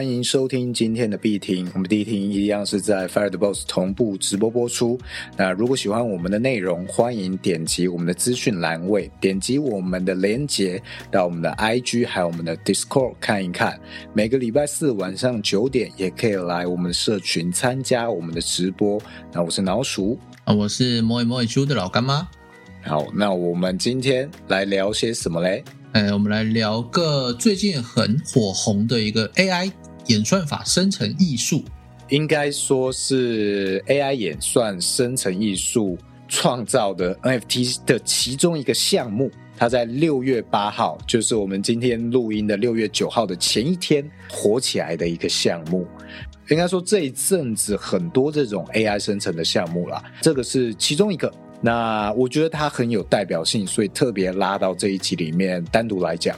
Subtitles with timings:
[0.00, 1.70] 欢迎收听今天的必听。
[1.74, 4.98] 我们第一听一样是在 Fire the Boss 同步直播播出。
[5.36, 13.78] 那如果喜欢我们的内容，欢迎点击我们的资讯栏位，点击我们的连接到我们的 IG 还有我们的 Discord 看一看。
[14.14, 18.98] 每个礼拜四晚上九点也可以来我们社群参加我们的直播。
[19.34, 22.26] 那我是老鼠啊，我是摸一摸一猪的老干妈。
[22.86, 25.62] 好，那我们今天来聊些什么嘞？
[25.92, 29.72] 呃，我们来聊个最近很火红的一个 AI
[30.10, 31.62] 演算法生成艺术，
[32.08, 35.96] 应该说是 AI 演算生成艺术
[36.26, 39.30] 创造的 NFT 的其中一个项目。
[39.56, 45.86] 它在六月八号，就是我们今天录音的六月九号的前一天火起来的一个项目。
[46.48, 51.32] 应该说这一阵子很多这种 AI 生成的项目啦，这个是其中一个。
[51.60, 56.36] 那我觉得它很有代表性，所以特别拉到这一集里面单独来讲。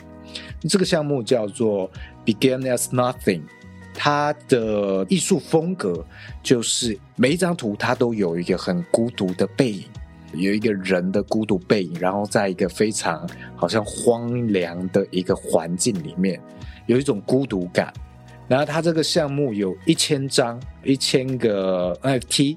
[0.68, 1.90] 这个项目叫做
[2.24, 3.42] Begin as Nothing，
[3.94, 6.04] 他的艺术风格
[6.42, 9.84] 就是每一张图他都有一个很孤独的背影，
[10.34, 16.40] 有一个人的孤独背影，然后在一个非常好像荒凉的一个环境里面，
[16.86, 17.92] 有一种孤独感。
[18.48, 22.56] 然后他这个项目有一千张，一千个 NFT。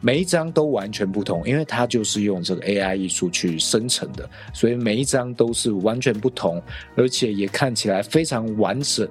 [0.00, 6.62] 每一张都完全不同，因为它就是用这个 AI 艺术去生成的，所以每一张都是完全不同，
[6.96, 9.08] 而且也看起来非常完整。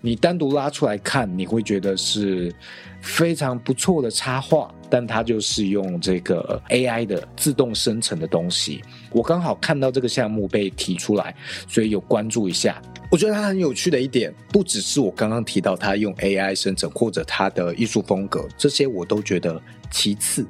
[0.00, 2.52] 你单独拉出来看，你会觉得是
[3.00, 8.80] 非常不错的插画，但它就是用这个 AI 的自动生成的东西。
[9.10, 11.34] 我刚好看到这个项目被提出来，
[11.68, 12.80] 所以有关注一下。
[13.10, 20.46] 我觉得它很有趣的一点，不只是我刚刚提到它用 AI 生成，或者它的艺术风格，这些我都觉得其次，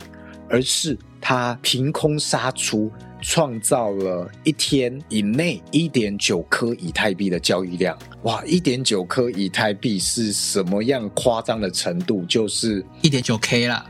[0.51, 7.99] 而是它凭空杀出，创造了一天以内一点九颗以太币的交易量。
[8.25, 12.25] 哇，一点九颗以太币是什么样夸张的程度？
[12.27, 13.87] 就是一点九 K 啦，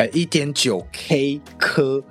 [0.00, 2.02] 哎，一点九 K 颗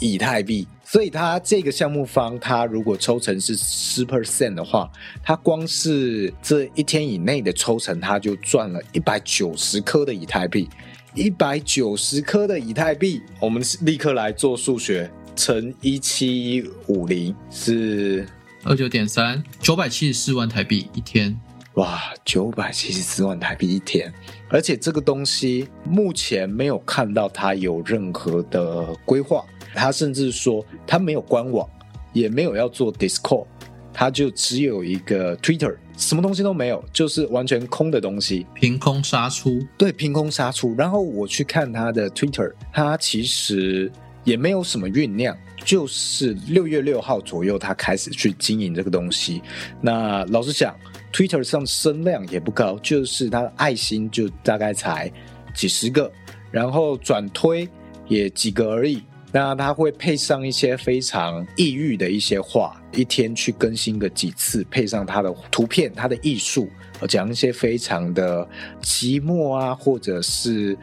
[0.00, 0.68] 以太币。
[0.84, 4.90] 所以他这个项目方，他如果抽成是十 percent 的话，
[5.22, 10.68] 他光是这一天以内的抽成，他就赚了一百九十颗的以太币。
[11.14, 18.26] 一百九十颗的以太币，我们立刻来做数学，乘一七五零是
[18.62, 21.34] 二九点三，九百七十四万台币一天。
[21.74, 24.12] 哇，九百七十四万台币一天，
[24.50, 29.44] 而且这个东西目前没有看到它有任何的规划。
[29.74, 31.68] 它甚至说它没有官网，
[32.12, 33.46] 也没有要做 Discord，
[33.92, 39.60] 他就只有一个 Twitter，什么东西都没有，就是完全空的东西，凭空杀出。
[39.76, 40.74] 对，凭空杀出。
[40.76, 43.92] 然后我去看他的 Twitter，他其实
[44.24, 45.36] 也没有什么酝酿，
[45.68, 49.42] 就是六月六号左右他开始去经营这个东西。
[49.82, 50.74] 那老实讲
[51.12, 55.12] ，Twitter 上声量也不高，就是他的爱心就大概才
[55.54, 56.10] 几十个，
[56.50, 57.68] 然后转推
[58.06, 59.02] 也几个而已。
[59.30, 66.66] 那他会配上一些非常抑郁的一些话，一天去更新个几次，配上他的图片、他的艺术，
[67.06, 68.48] 讲一些非常的
[68.80, 70.74] 寂寞啊，或者是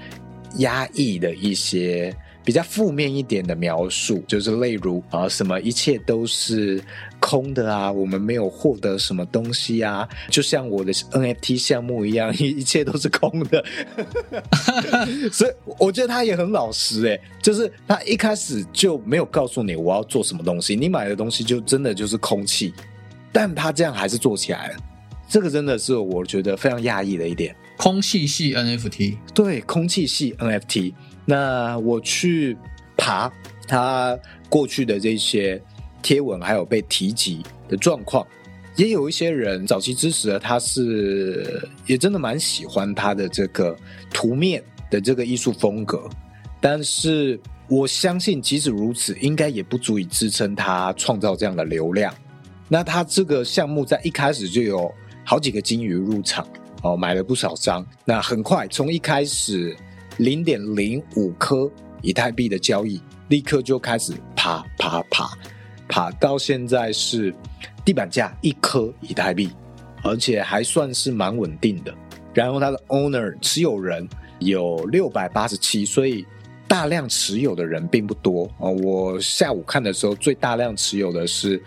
[0.57, 2.15] 压抑的一些。
[2.45, 6.79] 比较负面一点的描述，就是例如啊，什么一切都是
[7.19, 13.65] 空的啊，我们没有获得什么东西啊，就像我的 NFT 项目一样，一 一切都是空的。
[15.33, 22.71] 所以我觉得他也很老实哎，就是他一开始就没有告诉你我要做什么东西，你买的东西就真的就是空气，
[23.31, 24.75] 但他这样还是做起来了，
[25.27, 27.55] 这个真的是我觉得非常讶异的一点。
[27.77, 30.93] 空气系 NFT，对，空气系 NFT。
[31.25, 32.55] 那我去
[32.95, 33.31] 爬
[33.67, 35.59] 他过去的这些
[36.03, 38.25] 贴文，还有被提及的状况，
[38.75, 43.75] 也有一些人早期支持的，他是也真的蛮喜欢他的这个
[44.13, 46.07] 图面的这个艺术风格，
[46.61, 52.13] 但是我相信，即使如此，应该也不足以支撑他创造这样的流量。
[52.69, 56.47] 那他这个项目在一开始就有好几个金鱼入场
[56.83, 57.83] 哦，买了不少张。
[58.05, 59.75] 那很快从一开始。
[60.17, 61.69] 零点零五颗
[62.01, 65.29] 以太币的交易，立刻就开始爬爬爬，
[65.87, 67.33] 爬到现在是
[67.83, 69.49] 地板价一颗以太币，
[70.03, 71.93] 而且还算是蛮稳定的。
[72.33, 74.07] 然后它的 owner 持有人
[74.39, 76.25] 有六百八十七，所以
[76.67, 78.69] 大量持有的人并不多啊。
[78.69, 81.61] 我下午看的时候，最大量持有的是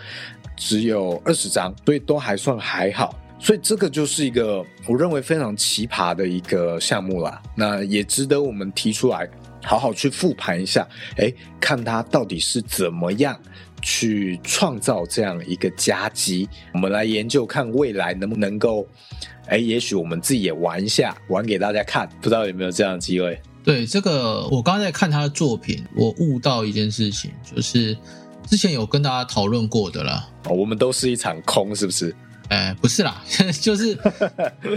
[0.56, 3.15] 只有二十张，所以都还算还好。
[3.40, 9.29] 所以这个就是一个我认为非常奇葩的一个项目啦，那也值得我们提出来，
[9.64, 10.87] 好好去复盘一下，
[11.17, 13.38] 哎，看它到底是怎么样
[13.81, 16.49] 去创造这样一个佳绩。
[16.75, 18.87] 我们来研究看未来能不能够，
[19.46, 23.40] 哎，也许我们自己也玩一下，玩给大家看，不知道有没有这样的机会？
[23.62, 27.96] 对这个，我刚刚在看他的作品，我悟到一件事情，就是
[28.46, 30.29] 之前有跟大家讨论过的啦。
[30.44, 32.14] 哦，我们都是一场空，是不是？
[32.49, 33.23] 哎，不是啦，
[33.61, 33.99] 就是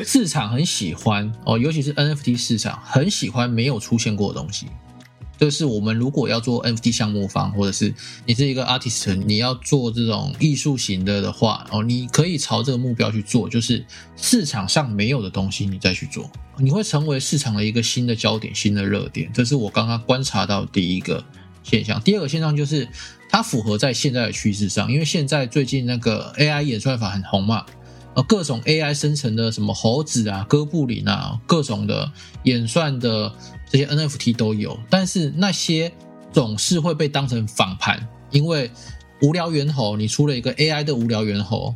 [0.05, 4.67] 市场很喜欢哦，尤其是 NFT 市场很喜欢没有出现过的东西。
[5.39, 7.91] 就是我们如果要做 NFT 项目方，或者是
[8.27, 13.83] 你是一个 artist，你要做这种艺术型的的话，哦，你可以朝这个目标去做，就是
[14.15, 16.29] 市场上没有的东西，你再去做，
[16.59, 19.31] 你会成为市场的一个新的焦点、新的热点。
[19.33, 21.23] 这是我刚刚观察到第一个
[21.63, 21.99] 现象。
[22.01, 22.87] 第二个现象就是
[23.31, 27.65] 它符合在现在的趋势上，因为现在最近那个 AI 演算法很红嘛，
[28.13, 32.11] 呃，各种 AI 生成的什么猴子啊、哥布林啊，各种的
[32.43, 33.33] 演算的。
[33.71, 35.89] 这些 NFT 都有，但是那些
[36.33, 38.69] 总是会被当成仿盘，因为
[39.21, 41.73] 无聊猿猴，你出了一个 AI 的无聊猿猴，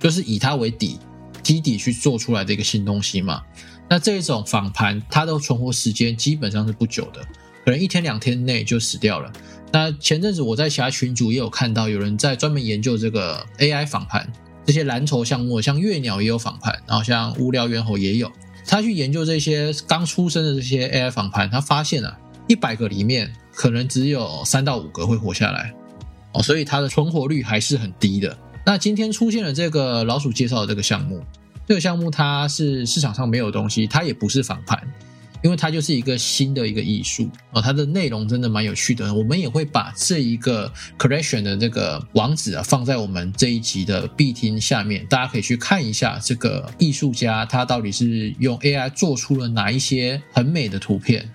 [0.00, 0.98] 就是以它为底
[1.40, 3.40] 基底去做出来的一个新东西嘛。
[3.88, 7.24] 那这种仿盘，它的存活时间基本上是不久的，
[7.68, 9.30] 可能一天两天内就死掉了。
[9.70, 14.26] 那前阵子我在其他群组也有看到有人在专门研究这个 AI 仿盘，
[14.64, 18.32] 这些蓝筹项目，像月鸟也有仿盘，然后像无聊猿猴也有。
[18.66, 25.74] 他去研究这些刚出生的这些 AI 访盘，他发现啊，一百个里面可能只有三到五个会活下来，
[26.32, 28.34] 哦，所以它的存活率还是很低的。
[28.64, 31.22] 那今天出现了这个老鼠介绍的这个项目，
[31.66, 34.82] 这个项目它是市场上没有东西，它也不是访盘。
[35.42, 39.12] 因为它就是一个新的一个艺术啊，它的内容真的蛮有趣的。
[39.14, 51.30] 我们也会把这一个 collection 的这个网址啊放在我们这一集的必听下面，大家可以去看一下这个艺术家他到底是用 AI 做出了哪一些很美的图片。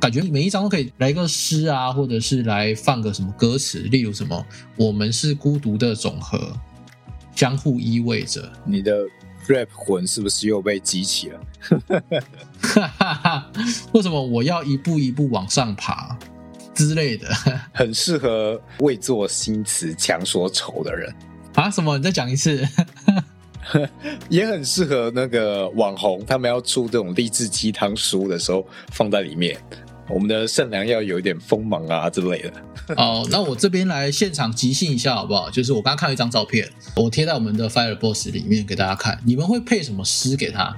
[0.00, 4.46] 感觉每一张都可以来个诗啊，或者是来放个什么歌词，例如什么
[4.78, 6.56] “我们是孤独的总和，
[7.34, 8.48] 相互依偎着”。
[8.64, 8.92] 你的。
[9.48, 11.40] Rap 魂是不是又被激起了？
[13.92, 16.16] 为什么我要一步一步往上爬
[16.74, 17.28] 之类的？
[17.74, 21.12] 很适合未做新词强说愁的人
[21.54, 21.68] 啊！
[21.70, 21.96] 什么？
[21.98, 22.66] 你再讲一次？
[24.30, 29.60] 也很适合那个网红，他们要出这种励志鸡汤书的时候放在里面。
[30.08, 32.52] 我们的善良要有一点锋芒啊之类的。
[32.96, 35.50] 哦，那我这边来现场即兴一下好不好？
[35.50, 39.20] 就是我刚刚看了一张照片，我贴在我们的 Fireboss 里面给大家看。
[39.24, 40.76] 你们会配什么诗给他？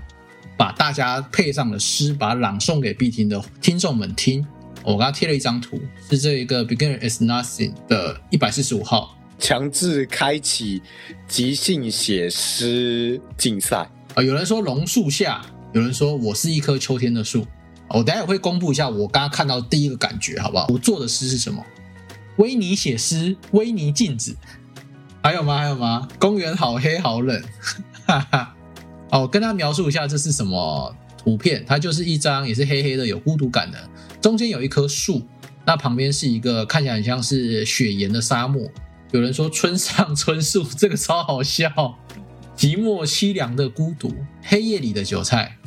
[0.57, 4.47] 把大家配上的诗，把它朗诵给必听的听众们听。
[4.83, 5.81] 我刚刚贴了一张图，
[6.11, 10.83] 是这一个 Beginner is Nothing 的一百四十五号，强制开启
[11.29, 14.23] 即兴写诗竞赛啊！
[14.23, 15.41] 有人说榕树下，
[15.73, 17.47] 有人说我是一棵秋天的树。
[17.93, 20.67] 我等下会公布一下我刚刚看到第一个感觉，好不好？
[20.69, 21.65] 我做的诗是什么？
[22.37, 24.37] 维尼写诗，维尼镜子，
[25.23, 25.59] 还有吗？
[25.59, 26.09] 还有吗？
[26.19, 27.43] 公园好黑好冷，
[28.07, 28.55] 哈哈。
[29.11, 31.65] 哦，跟他描述一下这是什么图片？
[31.67, 33.79] 它就是一张也是黑黑的，有孤独感的，
[34.21, 35.21] 中间有一棵树，
[35.67, 38.63] 那旁边是一个看起来很像是雪岩的沙漠。
[39.11, 41.69] 有人说村上春树，这个超好笑。
[42.57, 45.59] 寂寞凄凉的孤独，黑夜里的韭菜，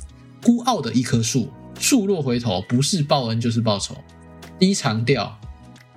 [0.42, 1.52] 孤傲的一棵树。
[1.80, 3.96] 树落回头，不是报恩就是报仇。
[4.60, 5.38] 低长调，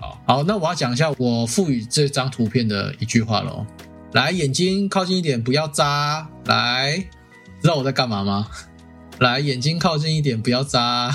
[0.01, 3.65] 好好，那我要讲一下我赋予这张图片的一句话喽。
[4.13, 6.27] 来，眼睛靠近一点，不要眨。
[6.47, 6.97] 来，
[7.61, 8.49] 知道我在干嘛吗？
[9.19, 11.15] 来，眼睛靠近一点，不要眨。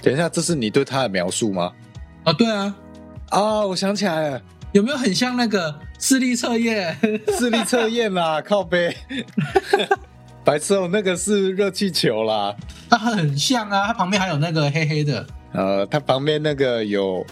[0.00, 1.72] 等一下，这是你对他的描述吗？
[2.24, 2.74] 啊，对啊。
[3.28, 6.98] 啊，我想起来了，有没有很像那个视力测验？
[7.38, 8.96] 视力测验啦，靠背。
[10.44, 12.54] 白痴哦，那个是热气球啦，
[12.90, 17.24] 它很像啊，它旁边还有那个黑黑的，呃，它旁边那个有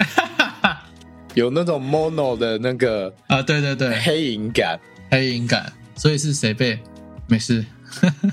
[1.34, 4.78] 有那种 mono 的那个啊，对对对，黑影感，
[5.10, 6.78] 黑影感，所以是谁被？
[7.26, 7.64] 没事，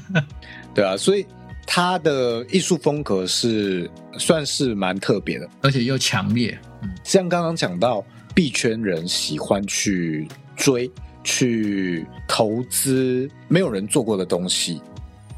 [0.73, 1.25] 对啊，所以
[1.65, 6.57] 他的艺术风格是算是蛮特别的，而且又强烈，
[7.03, 8.05] 像刚刚讲到
[8.35, 10.89] 币圈人喜欢去追。
[11.29, 14.81] 去投资没有人做过的东西，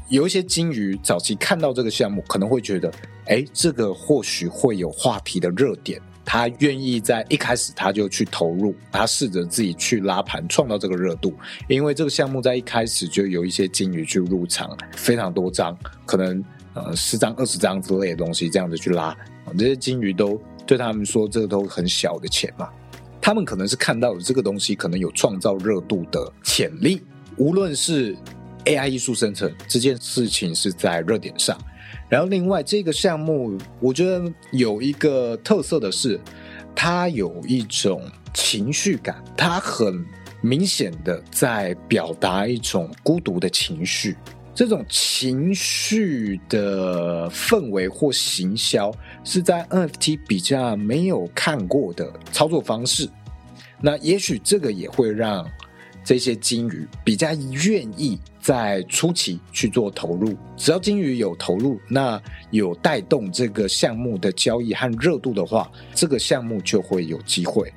[0.08, 2.92] 有一些金鱼早期看到这个项目，可能会觉得，
[3.26, 11.34] 哎，这个或许会有话题的热点，他愿意在一开始他就去投入，他试着自己去拉盘，创造这个热度。
[11.68, 16.42] 因为这个项目在一开始就有一些金鱼去入场，非常多张，可能
[16.74, 19.16] 呃十张、二十张之类的东西，这样子去拉，
[19.58, 22.68] 这些金鱼都对他们说，这都很小的钱嘛。
[23.20, 27.02] 他们可能是看到了这个东西可能有创造热度的潜力，
[27.36, 28.16] 无论是
[28.64, 31.58] AI 艺术生成这件事情是在热点上，
[32.08, 36.20] 然后另外这个项目我觉得有一个特色的是，
[36.74, 38.02] 它有一种
[38.34, 40.04] 情绪感，它很
[40.40, 44.16] 明显的在表达一种孤独的情绪。
[44.60, 48.92] 这种情绪的氛围或行销，
[49.24, 53.08] 是在 NFT 比较没有看过的操作方式。
[53.80, 55.50] 那也许这个也会让
[56.04, 57.32] 这些金鱼比较
[57.64, 60.36] 愿意在初期去做投入。
[60.58, 67.72] 只要金鱼有投入，那有带动这个项目的交易和热度的话，这个项目就会有机会。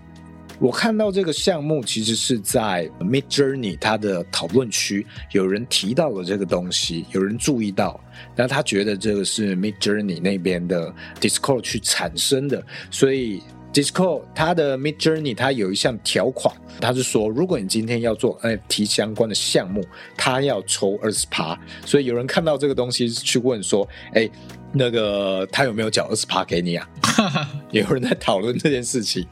[0.59, 7.99] 我看到这个项目其实是在 Mid Journey 它的讨论区，有人提到了这个东西，有人注意到，
[8.35, 13.41] 那他觉得这个是 Mid Journey 那边的 Discord 去产生的，所以
[13.73, 19.83] Discord 它的 Mid Journey 它有一项条款，它是说，如果你今天要做 NFT 相关的项目，
[20.15, 24.29] 它要抽二十趴，所以有人看到这个东西去问说，哎，
[24.71, 26.87] 那个他有没有缴二十趴给你啊？
[27.71, 29.27] 有人在讨论这件事情。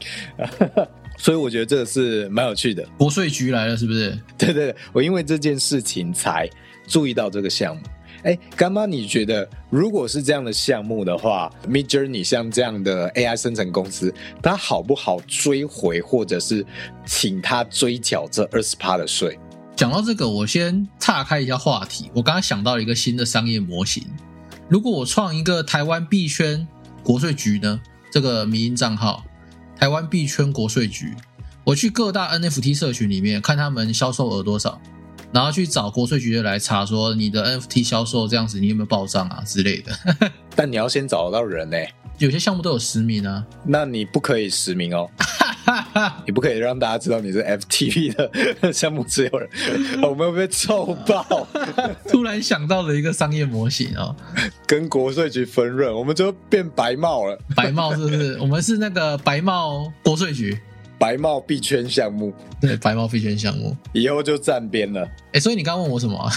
[1.22, 2.84] 所以我觉得这个是蛮有趣的。
[2.98, 4.10] 国税局来了，是不是？
[4.36, 6.50] 对对对，我因为这件事情才
[6.88, 7.82] 注意到这个项目。
[8.24, 14.12] 哎，干妈，你觉得如果是这样的项目的话，Mid Journey 像这样的 AI 生成公司，
[14.42, 16.66] 它好不好追回，或者是
[17.06, 19.38] 请他追缴这二十趴的税？
[19.76, 22.10] 讲到这个，我先岔开一下话题。
[22.14, 24.04] 我刚刚想到了一个新的商业模型。
[24.68, 26.66] 如果我创一个台湾币圈
[27.04, 27.80] 国税局呢？
[28.10, 29.24] 这个民营账号。
[29.82, 31.12] 台湾币圈国税局，
[31.64, 34.80] 我去各大 NFT 社群里面看他们销售额多少，
[35.32, 39.92] 然后去找国税局的来查，说你的 NFT 销售这样子，你有没有报账啊之类的。
[40.54, 41.76] 但你要先找得到人呢，
[42.18, 45.10] 有些项目都有实名啊，那你不可以实名哦，
[46.26, 48.14] 你不可以让大家知道你是 FTP
[48.60, 49.48] 的项目持有人，
[50.02, 51.46] 我们会被臭爆。
[52.08, 54.14] 突然想到了一个商业模型哦，
[54.66, 57.38] 跟国税局分润，我们就变白帽了。
[57.54, 58.38] 白帽是不是？
[58.40, 60.58] 我们是那个白帽国税局，
[60.98, 62.32] 白帽币圈项目。
[62.60, 65.08] 对，白帽币圈项目，以后就站边了。
[65.32, 66.30] 哎，所以你刚问我什么？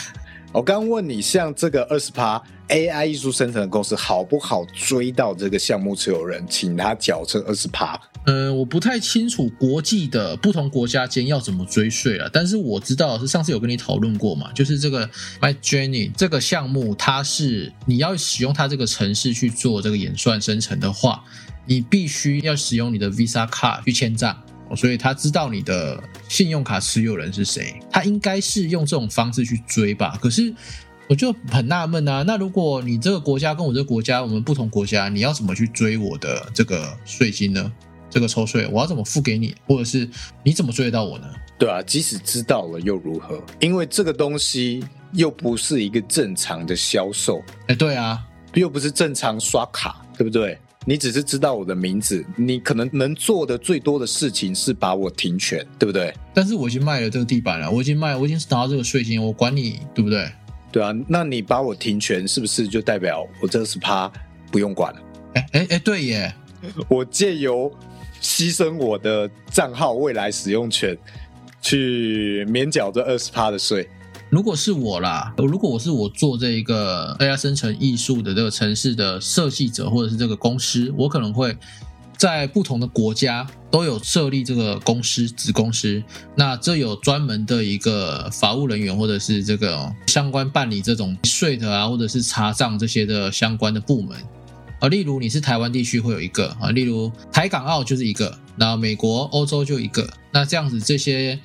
[0.55, 7.99] 我刚问你，像这个二十趴 AI 艺术生成的公司，好不好追到这个项目持有人，请他缴这二十趴？
[8.25, 15.05] 嗯，我不太清楚国际的不同国家间要怎么追税了，但是我知道是上次有跟你讨论过嘛，就是这个
[15.41, 21.21] My Journey 这个项目，它是你要使用它这个城市去做这个演算生成的话，
[21.65, 24.41] 你必须要使用你的 Visa 卡去签账。
[24.73, 30.17] 所以他知道你的信用卡持有人是谁，他应该是用这种方式去追吧。
[30.21, 30.53] 可是
[31.09, 37.71] 我就很纳闷啊，那如果你这个国家跟我这个国家，我们不同国家，你要怎么去追我的这个税金呢？
[38.09, 40.09] 这个抽税我要怎么付给你，或者是
[40.41, 41.27] 你怎么追得到我呢？
[41.57, 43.43] 对啊，即使知道了又如何？
[43.59, 47.43] 因为这个东西又不是一个正常的销售。
[47.67, 50.57] 哎，对啊，又不是正常刷卡，对不对？
[50.87, 56.13] 你只是知道我的名字，你可能能做的最多的事情是把我停权，对不对？
[56.33, 60.29] 但是我已经卖了这个地板了，我已经卖，我已经拿到这个税金，我管你，对不对？
[60.71, 64.11] 对啊，那你把我停权，是不是就代表我这十趴
[64.51, 64.99] 不用管了？
[65.33, 66.33] 哎哎哎，对耶，
[66.87, 67.71] 我借由
[68.21, 70.95] 牺牲我的账号未来使用权，
[71.61, 73.89] 去免缴这二十趴的税。
[74.31, 81.55] 如果是我啦，如果我是我做这一个 AI 生成艺术的这个城市的设计者，或者是这个公司，我可能会
[82.17, 86.03] 在不同的国家都有设立这个公司子公司。
[86.35, 94.17] 那这有专门的一个法务人员，或者是这个相关办理这种税的啊，或者是查账这些的相关的部门
[94.79, 94.89] 啊。
[94.89, 100.09] 例如你是台湾地区会有一个啊，例如台港澳就是一个，那美国、欧洲就一个。
[100.31, 101.39] 那这样子这些。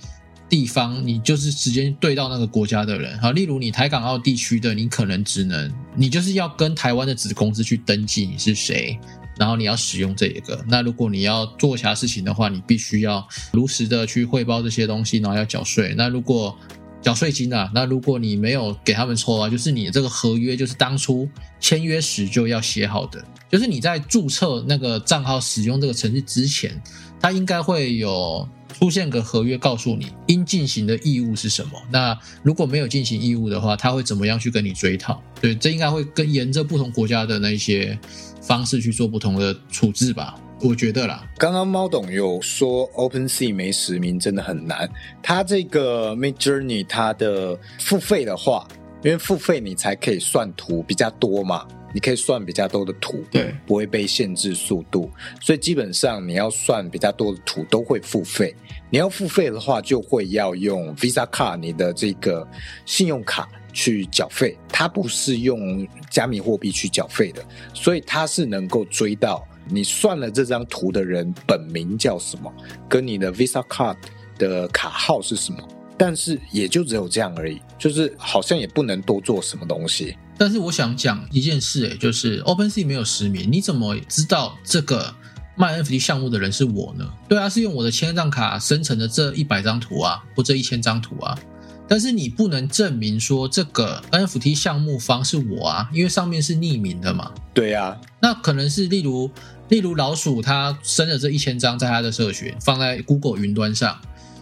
[0.50, 3.30] 地方，你就是直接对到那个国家的人啊。
[3.30, 8.98] 例如你台港澳地区的，你可能只能，你就是要跟台湾的子公司去登记你是谁，
[9.38, 10.62] 然后你要使用这一个。
[10.66, 15.94] 那如果你要做其他事情的话，你必须要如实的去汇报这些东西，然后要缴税。
[15.96, 16.58] 那如果
[17.00, 21.28] 缴税金啊，那如果你没有给他们抽啊，就是你这个合约就是当初
[21.60, 26.82] 签约时就要写好的，就是你在注册那个账号使用这个程序之前，
[27.20, 28.48] 它应该会有。
[28.80, 31.72] 出现个合约告诉你应进行的义务是什么？
[31.92, 35.22] 那如果没有进行义务的话，他会怎么样去跟你追讨？
[35.38, 37.96] 对，这应该会跟沿着不同国家的那些
[38.40, 40.34] 方式去做不同的处置吧？
[40.62, 41.22] 我觉得啦。
[41.36, 44.90] 刚刚猫董有说，Open Sea 没实名真的很难。
[45.22, 48.66] 它这个 Mid Journey 它的付费的话，
[49.04, 51.66] 因为付费你才可以算图比较多嘛。
[51.92, 58.54] 你可以算比较多的图，对，不会被限制速度，所以基本上你要算比较多的图都会付费。
[58.90, 62.46] 你要付费的话，就会要用 Visa 卡，你的这个
[62.84, 72.52] 信用卡去缴费，它不是用加密货币去缴费的，所以它是能够追到你算了这张图的人本名叫什么，
[72.88, 73.96] 跟你的 Visa Card
[74.38, 75.58] 的卡号是什么，
[75.96, 80.16] 但是也就只有这样而已，就是好像也不能多做什么东西。
[80.40, 85.14] 但是我想讲一件事，哎，就是 OpenSea 没有实名，你怎么知道这个
[85.54, 87.06] 卖 NFT 项目的人是我呢？
[87.28, 91.38] 对啊，是用我的千张卡生成的这一百张图啊，或这一千张图啊。
[91.86, 97.30] 但是你不能证明说这个 NFT 项目方是我啊，因为上面是匿名的嘛。
[97.52, 99.30] 对呀，那可能是例如，
[99.68, 104.00] 例如老鼠它生了这一千张在它的社群，放在 Google 云端上，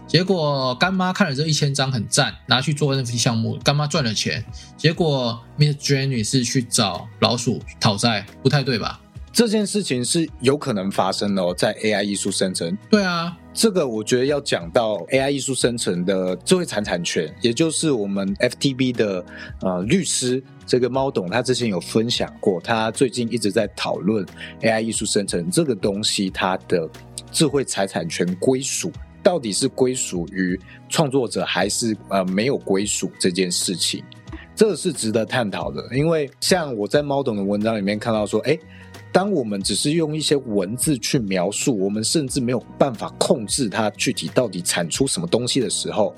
[0.09, 4.43] 结果干妈看了这一千张很赞，拿去做 NFT 项目，干妈赚了钱。
[4.77, 8.99] 结果 Miss Jane 女士去找老鼠讨债，不太对吧？
[9.31, 12.77] 这件事情是有可能发生的哦，在 AI 艺术生成。
[12.91, 19.25] 对啊，这个我觉得要讲到 AI 艺术生成的智慧财产权，也就是我们 FTB 的
[19.61, 24.27] 呃律师这个猫董，他之前有分享过，他最近一直在讨论
[24.63, 26.89] AI 艺术生成这个东西，它的
[27.31, 28.91] 智慧财产权归属
[29.23, 30.59] 到底是归属于
[30.89, 34.03] 创作者，还是呃没有归属这件事情，
[34.55, 35.85] 这是值得探讨的。
[35.97, 38.59] 因为像我在猫董的文章里面看到说，哎。
[39.11, 46.15] 当我们只是用一些文字去描述，我们甚至没有办法控制它具体到底产出什么东西的时候，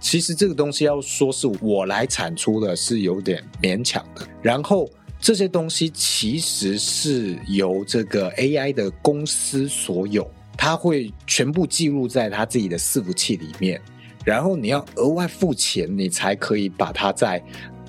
[0.00, 4.26] 其实这个东西要说是我来产出的，是有点勉强的。
[4.42, 13.80] 然后这些东西其实是由这个 AI 的公司所有，它会全部记录在它自己的伺服器里面，
[14.24, 17.42] 然后你要额外付钱，你才可以把它在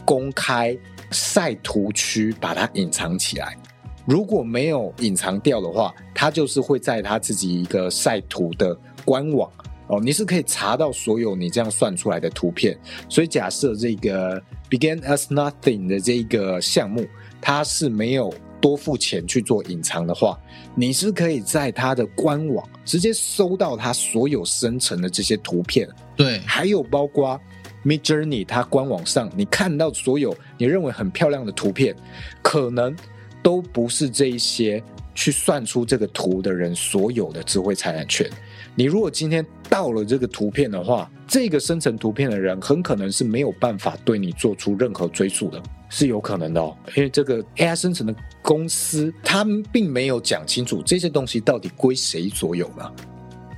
[0.03, 0.77] 公开
[1.11, 3.57] 晒图区把它隐藏起来。
[4.05, 9.49] 如果没有隐藏掉的话，它就是会在他自己一个晒图的官网
[9.87, 12.77] 哦，你是可以查到所有你这样算出来的图片。
[13.09, 17.05] 所以假设这个 Begin as Nothing 的这个项目，
[17.41, 18.33] 它是没有
[18.65, 20.35] 多付钱去做隐藏的话，
[20.73, 25.87] 你是可以在它的官网直接搜到它所有生成的这些图片。
[26.15, 27.39] 对，还有包括
[27.85, 31.95] Mid Journey 它官网上你看到所有你认为很漂亮的图片，
[32.41, 32.95] 可能。
[33.43, 34.81] 都不是这一些
[35.13, 38.27] 去算出这个图的人所有的智慧财产权。
[38.73, 45.61] 你如果今天盗了这个图片的话，这个生成图片的人很可能是没有办法对你做出任何追溯的，
[45.97, 46.75] 是有可能的哦。
[46.97, 52.91] 因为这个 AI 生成的公司，他们并没有讲清楚这些东西到底归谁所有呢？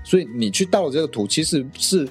[0.04, 2.08] 所以你去盗了这个图，其实是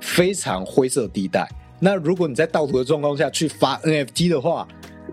[0.00, 1.48] 非常灰色地带。
[1.80, 4.68] 那如果你在盗图的状况下去发 NFT 的话，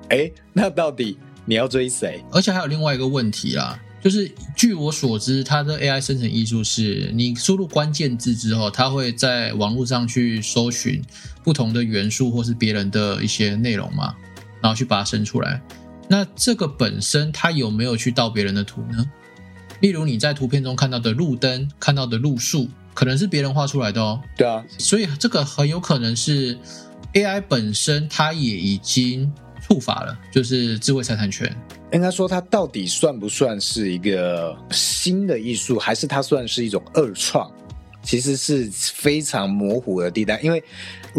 [0.10, 1.18] 哎，那到底？
[1.50, 2.22] 你要追谁？
[2.30, 11.02] 而且还有另外一个问题啦，就是据我所知，它的 AI 生成艺术是你输入关键字之后，它会在网络上去搜寻
[11.46, 14.14] 不同的元素或是别人的一些内容嘛，
[14.62, 15.62] 然后去把它生出来。
[16.08, 19.06] 那这个本身它有没有去盗别人的图呢？
[19.82, 24.22] 例如你在图片中看到的路灯、看到的路树，可能是别人画出来的哦。
[24.36, 26.58] 对啊，所以这个很有可能是
[27.14, 29.32] AI 本身它也已经。
[29.70, 31.54] 触法了，就是智慧财产权。
[31.92, 37.52] 应该说，它到底算不算是一个新的艺术，还是它算是一种二创？
[38.02, 40.40] 其实是非常模糊的地带。
[40.40, 40.64] 因为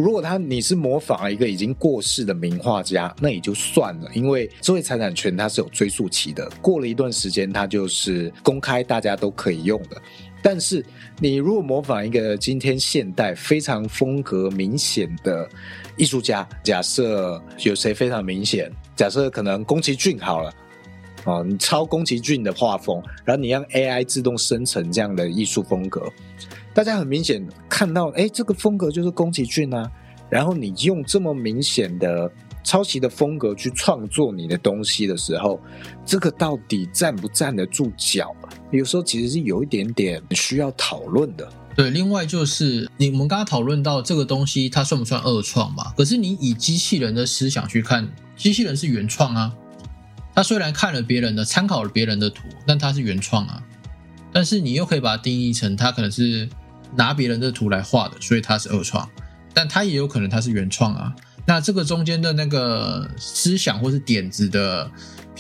[0.01, 4.11] 如果他你是模仿了一个已经过世的名画家，那也就算了。
[4.15, 10.01] 因为智慧财产权它是有追溯期的，过了一段时间，它就是公开，大家都可以用的。
[10.41, 10.85] 但是
[11.19, 15.49] 你如果模仿一个今天现代非常风格明显的。
[15.97, 18.71] 艺术家，假设有谁非常明显？
[18.95, 20.55] 假设可能宫崎骏好了，
[21.25, 26.09] 哦，你抄宫崎骏的画风，然后你让 AI 自动生成这样的艺术风格，
[26.79, 29.91] 大家很明显看到，哎，这个风格就是宫崎骏啊。
[30.31, 32.31] 然后你用这么明显的
[32.63, 35.61] 抄袭的风格去创作你的东西的时候，
[36.07, 38.33] 这个到底站不站得住脚？
[38.71, 41.53] 有时候其实是有一点点需要讨论的。
[41.75, 45.93] 对，另外就是你们刚刚讨论到这个东西，它算不算二创嘛？
[45.97, 49.53] 可是你以机器人的思想去看，机器人是原创啊。
[50.33, 53.61] 它虽然看了别人的，参考了别人的图，但它是原创啊。
[54.31, 56.49] 但是你又可以把它定义成，它可能是
[56.97, 59.09] 拿别人的图来画的，所以它是二创。
[59.53, 61.15] 但它也有可能它是原创啊。
[61.47, 64.91] 那这个中间的那个思想或是点子的。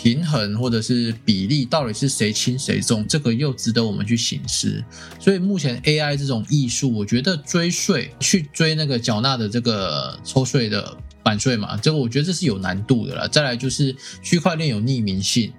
[0.00, 4.80] 平衡或者是比例到底是谁轻谁重，这个又值得我们去醒思。
[5.18, 13.28] 所以目前 AI 这种艺术，我觉得追税去追那个缴纳的这个抽税的版税嘛，这个我觉得这是有难度的了。
[13.28, 15.52] 再来就是区块链有匿名性，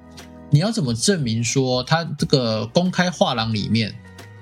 [0.50, 3.94] 你要怎么证明说它这个公开画廊里面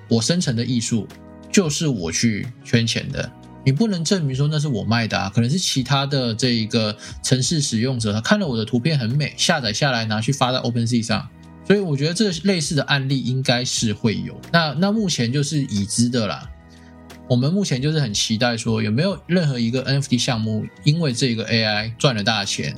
[0.07, 1.07] 我生成的艺术
[1.51, 3.31] 就是我去圈钱的？
[3.65, 11.27] 你不能证明说那是我卖的啊，可能是其他的这一个城市使用者，他看了我的图片很美，下载下来拿去发在 OpenSea 上，
[11.65, 14.39] 所以我觉得这类似的案例应该是会有。
[14.53, 16.49] 那那目前就是已知的啦。
[17.29, 22.73] 我们目前就是很期待说有没有任何一个 NFT 项目因为这个 AI 赚了大钱，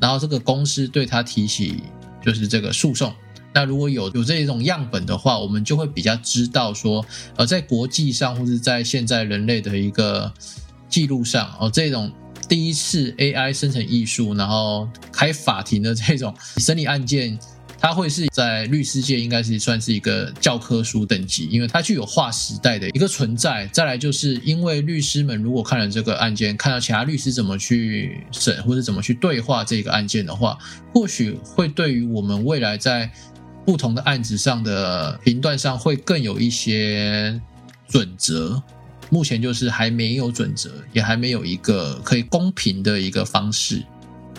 [0.00, 1.84] 然后这个公司对他提起
[2.20, 3.14] 就是这个诉讼。
[3.56, 7.04] 那如果有有这种样本的话，我们就会比较知道说，
[7.36, 10.30] 呃，在国际上或者在现在人类的一个
[10.90, 12.12] 记录上，哦，这种。
[12.48, 17.36] 第一次 AI 生成艺术，然后开法庭的这种审理案件，
[17.76, 23.66] 它会是在律师界应该是算是一个教科书等级，因为它具有划时代的一个存在。
[23.72, 30.56] 再来就是因为律师们如果看了这个案件，看到其他律师怎么去审或者怎么去对话这个案件的话，
[30.94, 33.10] 或许会对于我们未来在
[33.66, 37.38] 不同的案子上的评断上会更有一些
[37.88, 38.62] 准则。
[39.10, 43.82] 目前就是还没有准则，也还没有一个可以公平的一个方式。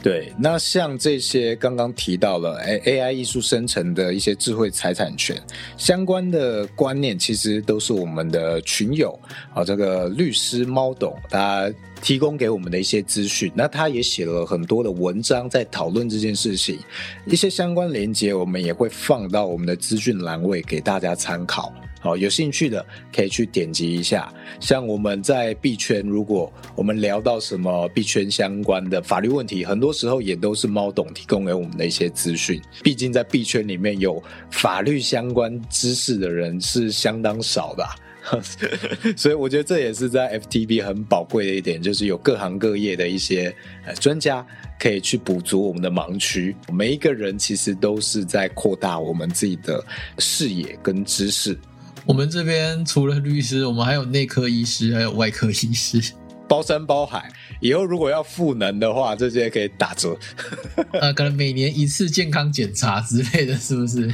[0.03, 5.41] 对，那像这些刚刚提到了 A A I 艺术生成的一些智慧财产权
[5.75, 9.17] 相关的观念，其实都是我们的群友
[9.53, 11.69] 啊，这个律师猫董他
[12.01, 13.51] 提供给我们的一些资讯。
[13.55, 16.79] 那他也写了很多的文章在讨论这件事情，
[17.25, 21.73] 一些相关连接我们也会放到我们的资讯栏位给大家参考。
[21.99, 24.31] 好，有兴趣的可以去点击一下。
[24.60, 32.62] 像我们在币圈，如果我们聊到什么币圈相关的法律问题，很多时候也都是猫董提供给我们的一些资讯。
[32.83, 37.83] 毕竟在币圈里面有法律相关知识的人是相当少的，
[39.15, 43.53] 所以我觉得这也是在 FTB 很宝贵的一点，就是有各行各业的一些
[43.85, 44.45] 呃专家
[44.79, 46.55] 可以去补足我们的盲区。
[46.71, 49.83] 每一个人其实都是在扩大我们自己的
[50.19, 51.57] 视野跟知识。
[52.05, 56.13] 我们这边除了律师，我们还有内科医师，还有外科医师，
[56.47, 57.31] 包山包海。
[57.60, 60.17] 以后如果要赋能的话，这些可以打折。
[60.93, 64.12] 呃，可能每年一次健康检查之类的，是不是？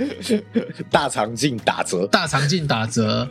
[0.90, 3.28] 大肠镜打折，大肠镜打折，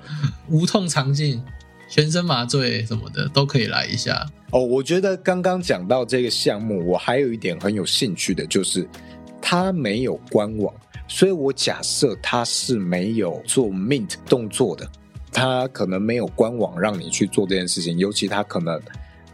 [0.49, 1.41] 无痛肠镜，
[1.87, 4.25] 全身麻醉什么的都可以来一下。
[4.51, 8.87] 哦，我觉得刚刚讲到这个项目，我还有一点很有兴趣的，就是
[9.41, 10.73] 它没有官网。
[11.07, 14.89] 所以我假设它是没有做 mint 动作的，
[15.31, 18.79] 他可能没有官网让你去做这件事情，尤其他可能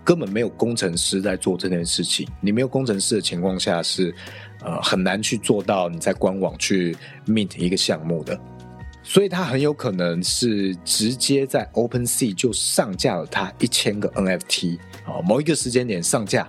[0.04, 2.28] 根本没有工程师在做这件事情。
[2.40, 4.14] 你没有工程师的情况下，是
[4.62, 8.40] 呃很难去做到你在官网去 mint 一个项目的。
[9.04, 16.48] 所以他很有可能是直接在 Open Sea 就上架了他一千个 NFT 啊，某一个时间点上架，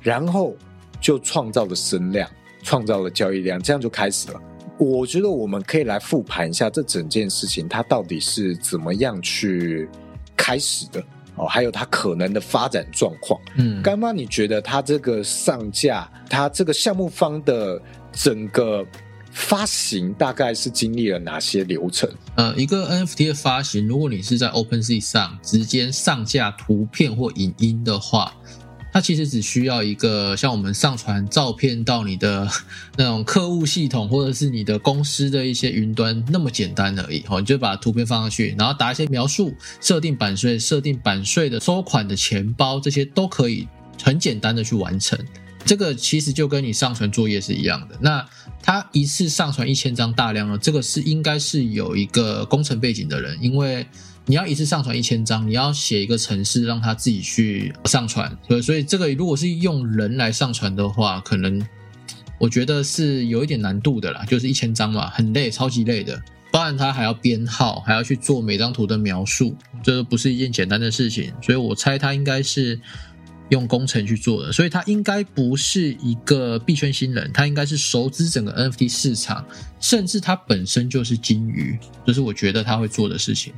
[0.00, 0.54] 然后
[1.00, 2.28] 就创造了声量。
[2.66, 4.40] 创造了交易量，这样就开始了。
[4.78, 9.88] 我觉得我们可以来复盘一下这整件事情，它到底是怎么样去
[10.36, 11.00] 开始的
[11.36, 13.40] 哦，还有它可能的发展状况。
[13.56, 17.80] 嗯，干妈，你觉得它这个上架，它这个项目方的
[18.12, 18.84] 整个
[19.30, 22.10] 发行大概是经历了哪些流程？
[22.34, 28.34] 呃，一个 NFT 的发行，如果你是在 OpenSea 上直接上架图片或影音的话。
[28.94, 32.48] 它其实只需要一个像我们上传照片到你的
[32.96, 37.24] 那种客户系统，或者是你的公司的一些云端那么简单而已。
[37.28, 43.66] 哦，你就把图片放上去，然后打一些描述，设定版税，设定版税的收款的钱包，这些都可以
[44.00, 45.18] 很简单的去完成。
[45.64, 47.98] 这个其实就跟你上传作业是一样的。
[48.00, 48.24] 那
[48.62, 53.84] 它一次上传一千张大量呢，这个是应该是有一个工程背景的人，因为。
[54.26, 61.66] 你要一次上传一千张，你要写一个程式让他自己去上传，所所以这个如果是用人来上传的话，可能
[62.38, 66.22] 我觉得是有一点难度的啦，就是一千张嘛，很累，超级累的。
[66.50, 71.32] 包含他还要编号，还要去做每张图的描述，这不是一件简单的事情。
[71.42, 72.80] 所以我猜他应该是
[73.48, 79.44] 用工程去做的，所以他应该不是一个币圈新人，他应该是熟知整个 NFT 市场，
[79.80, 83.52] 甚至他本身就是金鱼，这是我觉得他会做的事情。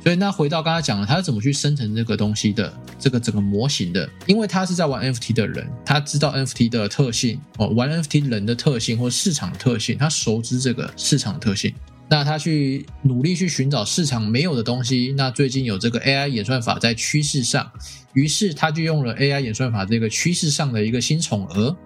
[0.00, 4.08] 所以那回到刚才讲了，他是怎么去生成这个东西的，这个整个模型的？
[4.26, 11.74] 因为他是在玩 NFT 的人，他知道 NFT 的特性哦，玩 NFT 人的特性或市场特性，他熟知这个市场特性。
[12.10, 15.12] 那他去努力去寻找市场没有的东西。
[15.14, 17.70] 那最近有这个 AI 演算法在趋势上，
[18.14, 21.76] 于是他就用了 AI 演算法这个趋势上的一个新宠儿，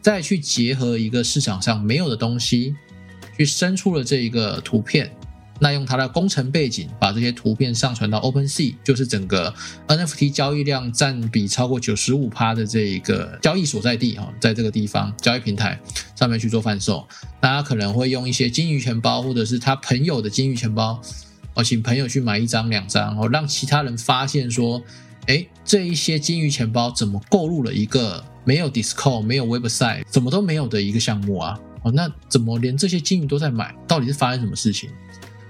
[0.00, 2.74] 再去结合一个市场上没有的东西，
[3.36, 5.10] 去生出了这一个图片。
[5.58, 9.52] 那用它的工程背景，把这些图片上传到 OpenSea，就是整个
[9.88, 15.80] NFT 交易量占比超过九十五趴的这一个交易所在地哈，在这个地方交易平台
[16.14, 17.06] 上面去做贩售。
[17.40, 21.00] 大家可能会用一些金鱼钱包，或者是他朋友的金鱼钱包，
[21.54, 24.82] 哦，请朋友去买一张两张，哦，让其他人发现说，
[25.26, 31.58] 哎，这一些金鱼钱包怎么购入了一个没有 Discord、没有 Website、怎么都没有的一个项目啊？
[31.82, 33.74] 哦，那怎么连这些金鱼都在买？
[33.86, 34.90] 到底是发生什么事情？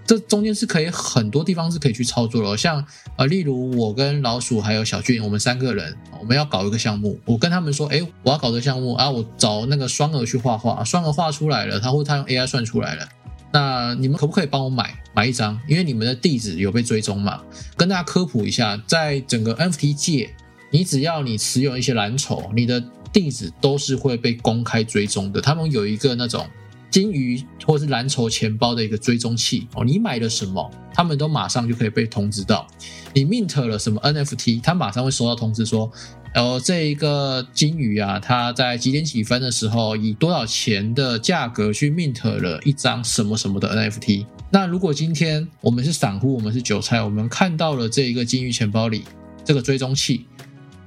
[0.06, 2.84] 这中间是可以很多地方是可以去操作的，像
[3.16, 13.08] 呃，例如我跟老鼠还有小俊，我们三个人，我们要搞一个项目，我跟他们说，哎，我要搞个项目啊，我找那个双鹅去画画，双鹅画出来了，他或他用 AI 算出来了，
[13.52, 15.60] 那你们可不可以帮我买买一张？
[15.66, 17.42] 因为你们的地址有被追踪嘛？
[17.76, 20.32] 跟大家科普一下，在整个 NFT 界，
[20.70, 22.80] 你只要你持有一些蓝筹，你的
[23.12, 26.46] 地址都是会被公开追踪的，他们有一个那种。
[26.90, 32.66] 金鱼或是蓝筹钱包的一个追踪器哦，你买了什么，他们都马上就可以被通知到。
[33.12, 35.90] 你 mint 了什么 NFT，他马上会收到通知说，
[36.34, 44.26] 哦，这一个金鱼啊，它在几点几分的时候以多少钱的价格去 mint 了一张什么什么的 NFT。
[44.50, 49.04] 那如果今天我们是散户，我们是韭菜，我们看到了这一个金鱼钱包里
[49.44, 50.26] 这个追踪器，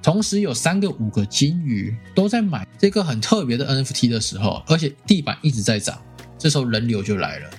[0.02, 6.02] 同时有三个、五个金鱼都在买这个很特别的 NFT 的时候，而且地板一直在涨。
[6.38, 7.50] 这时候人流就来了，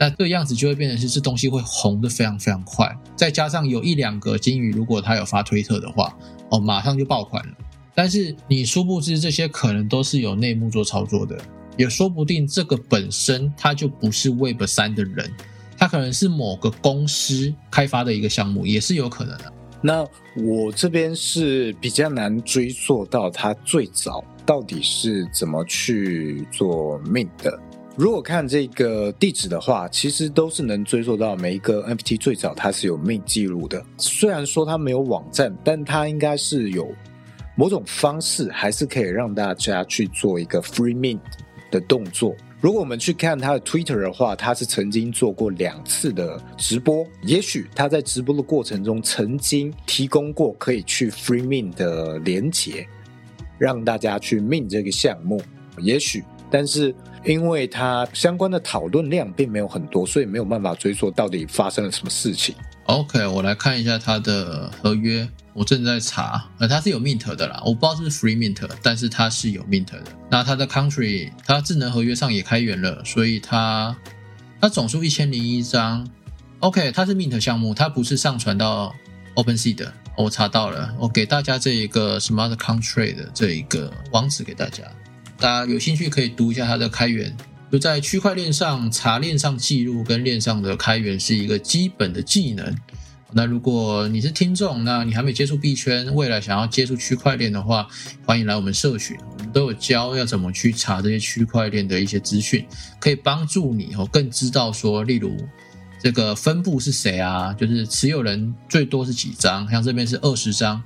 [0.00, 6.12] 那这样子就会变成是这东西会红的非常非常快，再加上有一两个金鱼，如果他有发推特的话，
[6.50, 7.52] 哦，马上就爆款了。
[7.94, 11.38] 但是你殊不知这些可能都是有内幕做操作的，
[11.76, 15.32] 也说不定这个本身它就不是 Web 三的人，
[15.78, 19.52] 它可能是某个公司开发的一个项目，也是有可能的。
[19.80, 27.58] 那我这边是比较难追溯到它最早到底是怎么去做 mint 的。
[27.96, 33.82] 如果看这个地址的话，其实都是能追溯到每一个 NFT 最早它是有 mint 记录的。
[33.96, 36.92] 虽然说它没有网站，但它应该是有
[37.54, 41.20] 某种方式，还是可以让大家去做一个 free mint
[41.70, 42.34] 的动作。
[42.66, 52.84] 如果我们去看他的 Twitter 的话，他是曾经做过两次的直播，也许他在直播的过程中曾经提供过可以去 free mint 的连接，
[53.56, 55.40] 让大家去 mint 这个项目，
[55.78, 56.24] 也许。
[56.50, 62.54] 但是，因为它相关的讨论量并没有很多，所以没有办法追溯到底发生了什么事情。
[62.84, 70.02] OK，我来看一下它的合约，我正在查，呃，它是有 mint 的啦，我不知道是不是 free mint，但是它是有 mint 的。
[70.30, 73.96] 那它的 country，它智能合约上也开源了，所以它
[74.60, 76.08] 它总数一千零一张。
[76.60, 78.94] OK，它是 mint 项目，它不是上传到
[79.34, 79.92] OpenSea 的。
[80.16, 84.84] 我查到了，我给大家这一个 smart country 的这一个网址给大家。
[85.38, 87.36] 大家有兴趣可以读一下它的开源，
[87.70, 92.74] 就在区块链上查链上记录跟链上的开源是一个基本的技能。
[93.32, 97.86] 那如果你是听众，那你还没接触币圈，未来想要接触区块链的话，
[98.24, 102.64] 欢迎来我们社群，我们都有教要怎么去查这些区块链的一些资讯，
[102.98, 105.36] 可以帮助你哦更知道说，例如
[106.00, 110.80] 这个分布是谁啊，就是持有人最多是几张，像这边是二十张，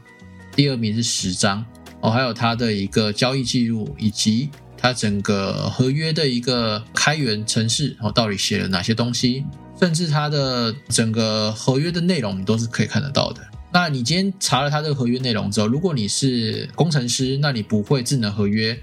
[0.57, 1.65] 第二名是十张。
[2.01, 9.45] 哦，还有它的一个交易记录，以及它整个合约的一个开源程式，哦，到底写了哪些东西，
[9.79, 13.43] 甚至它的整个合约的内容，你都是可以看得到的。
[13.73, 18.77] 那你今天查了它这个合约内容之后，如果你是工程师，那你不会智能合约，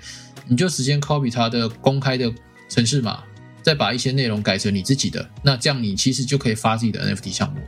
[0.47, 2.31] 你就直接 copy 它的公开的
[2.69, 3.23] 程式码，
[3.61, 7.67] 再把一些内容改成你自己的，那这样你其实就可以发自己的 NFT 项目了。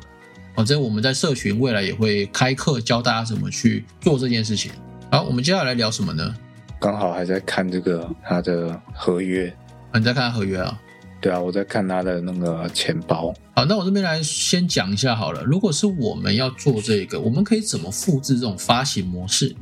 [0.56, 4.72] 哦，这我们在社群未来也会开课教大家怎么去做这件事情。
[5.12, 6.36] 好，我们接下来聊什么呢？
[6.80, 9.52] 刚好还在看这个他的合约，
[9.92, 10.80] 你在看合约啊？
[11.20, 13.34] 对啊，我在看他的那个钱包。
[13.56, 15.44] 好，那我这边来先讲一下好了。
[15.44, 19.56] 如果是我们要做这个，我们可以怎么复制这种发行模式？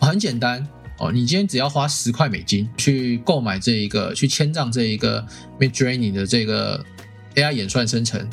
[0.00, 0.66] 很简单
[0.98, 5.22] 哦，你今天只要花十块美金去购买这一个，去签账这一个
[5.60, 6.82] Midjourney 的这个
[7.34, 8.26] AI 演算生成。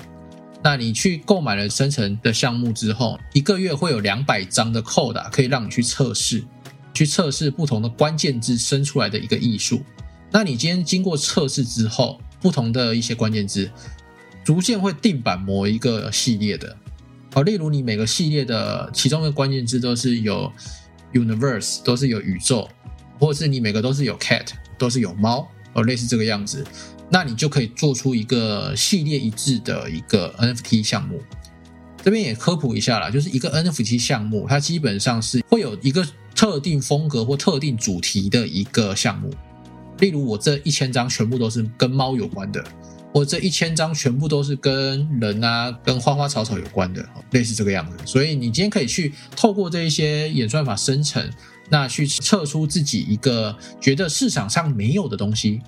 [0.61, 6.43] 那你去购买了生成的项目之后，一个月会有两百张的 code 可以让你去测试，
[6.93, 9.81] 去测试不同的关键字生出来的一个艺术。
[10.31, 13.71] 那你今天经过测试之后，不同的一些关键字，
[14.43, 16.75] 逐渐会定版某一个系列的。
[17.33, 20.51] 好，例如你每个系列的其中的关键字都是有
[21.13, 22.67] universe，都是有宇宙，
[23.17, 26.65] 或者是你每个都是有 cat，都是有猫，哦，类似这个样子。
[27.11, 31.21] 那你就可以做出一个系列一致的一个 NFT 项目。
[32.03, 39.29] 这边也科普一下啦，就是一个 NFT 项目，它基本上是会有一个特定风格或特定主题的一个项目。
[39.97, 42.63] 例如，我这一千张全部都是跟猫有关的，
[43.13, 47.97] 我这一千张全部都是跟人啊、跟花花草草有关的，类似这个样子。
[48.05, 51.29] 所以你今天可以去透过这一些演算法生成，
[51.69, 55.59] 那去测出自己一个觉得市场上没有的东西。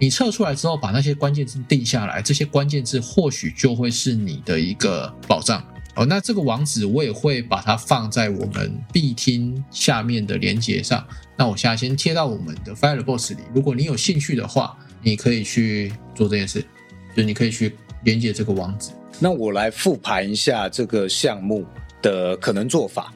[0.00, 5.62] 你测出来之后，把那些关键字定下来，这些关键字或许就会是你的一个保障
[5.94, 6.06] 哦。
[6.06, 11.06] 那这个网址我也会把它放在我们必听下面的连接上。
[11.36, 16.64] 那我现在先贴到我们的 Fireboss 里，如果你有兴趣的话，你可以去做这件事，
[17.14, 18.92] 就你可以去连接这个网址。
[19.18, 21.66] 那我来复盘一下这个项目
[22.00, 23.12] 的可能做法。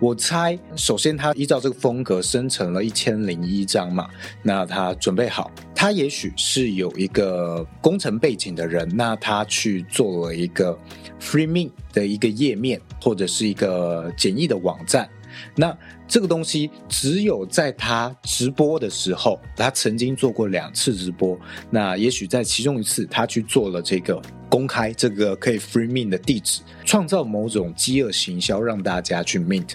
[0.00, 4.08] 我猜，首先他依照这个风格生成了一千零一张嘛，
[4.42, 10.76] 那他准备好，他也许是有一个工程背景的人，那他去做了一个
[11.20, 15.08] Free Me 的一个页面，或者是一个简易的网站。
[15.56, 15.76] 那
[16.06, 21.38] 这个东西只有在他直播的时候，他曾经做过两次直播。
[21.70, 29.70] 那也许在其中一次，他去做了这个公开，这个可以 free mint 的地址，创造某种饥饿行销，让大家去 mint。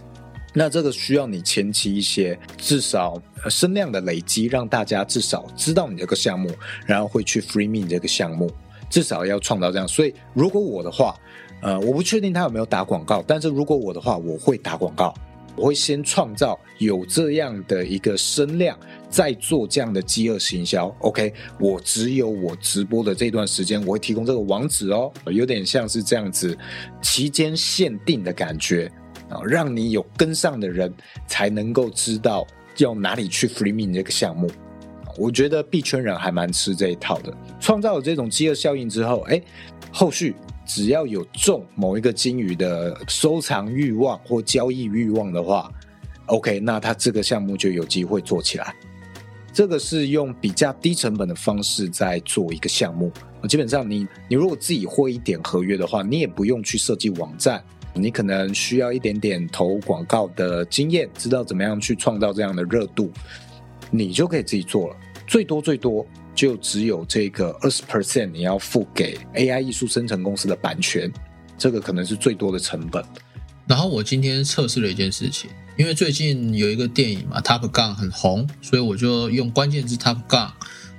[0.53, 6.49] 那这个需要你前期一些至少声量的累积，让大家至少知道你这个项目，
[6.85, 8.51] 然后会去 free me 这个项目，
[8.89, 9.87] 至少要创造这样。
[9.87, 11.15] 所以如果我的话，
[11.61, 15.13] 呃，我不确定他有没有打广告，但是如果我的话，我会打广告。
[15.55, 20.87] 我会先创造有这样的一个声量，再做这样的饥饿行销。
[20.99, 26.57] OK，我只有我直播的这段时间，我会提供这个网址哦，有点像是这样子
[27.01, 28.89] 期间限定的感觉
[29.29, 30.93] 啊，让你有跟上的人
[31.27, 32.45] 才能够知道
[32.77, 34.49] 要哪里去 free me 这个项目。
[35.17, 39.41] 我觉得币圈人还蛮吃这一套的，创造了这种饥饿效应之后，哎，
[39.91, 40.35] 后续。
[40.65, 45.67] 只要有中某一个金鱼的收藏欲望或交易欲望的话
[46.27, 48.71] ，OK，那他这个项目就有机会做起来。
[49.51, 53.11] 这个是用比较低成本的方式在做一个项目。
[53.47, 57.63] 基本上，你你如果自己会一点合约的话，你也不用去设计网站，
[57.93, 63.11] 你可能需要一点点投广告的经验，知道怎么样去创造这样的热度，
[63.91, 64.95] 你就可以自己做了。
[65.27, 66.05] 最多最多。
[66.35, 71.11] 就只有这个二十 percent 你要付给 AI 艺术生成公司的版权，
[71.57, 73.03] 这个可能是最多的成本。
[73.67, 80.49] 然后我今天测试了一件事情，因为最近有一个电影嘛，Top Gun 很红，所以我就用关键字 Top Gun，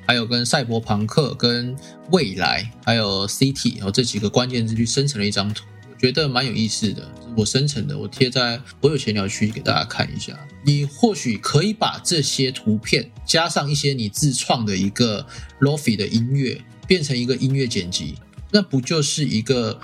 [0.06, 1.74] 还有跟赛博朋克、跟
[2.10, 5.64] 未来，还有 City 然后这几个关键字去生成了一张图。
[6.00, 10.34] 觉得蛮有意思的，我生成的，我贴在我有闲聊区给大家看一下。
[10.64, 15.26] 你或许可以把这些图片加上一些你自创的一个
[15.60, 18.14] lofi 的音乐，变成一个音乐剪辑，
[18.50, 19.78] 那不就是一个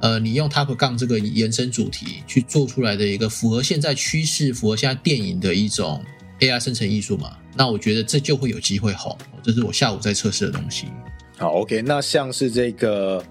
[0.00, 6.04] 呃，你用 Top 杠这个延伸主题去做出来的一个符合现在趋势、符合现在电影的一种
[6.40, 7.36] AI 生成艺术嘛？
[7.56, 9.16] 那我觉得这就会有机会红。
[9.40, 10.86] 这是我下午在测试的东西。
[11.40, 13.24] 好，OK，那像是这个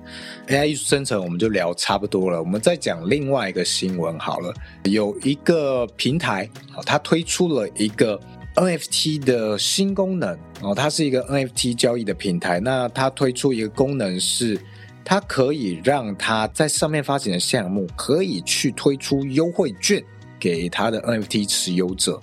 [0.47, 2.39] AI 艺术生成，我们就聊差不多了。
[2.39, 4.51] 我们再讲另外一个新闻好了。
[4.85, 6.49] 有一个平台，
[6.87, 8.19] 它推出了一个
[8.55, 12.59] NFT 的新功能哦，它是一个 NFT 交易的平台。
[12.59, 14.59] 那它推出一个功能是，
[15.05, 20.03] 它可以让它在上面发行的项目可以去推出优惠券
[20.39, 22.19] 给它的 NFT 持有者。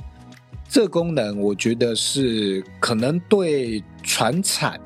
[0.69, 4.81] 这功能我觉得是可能对传产。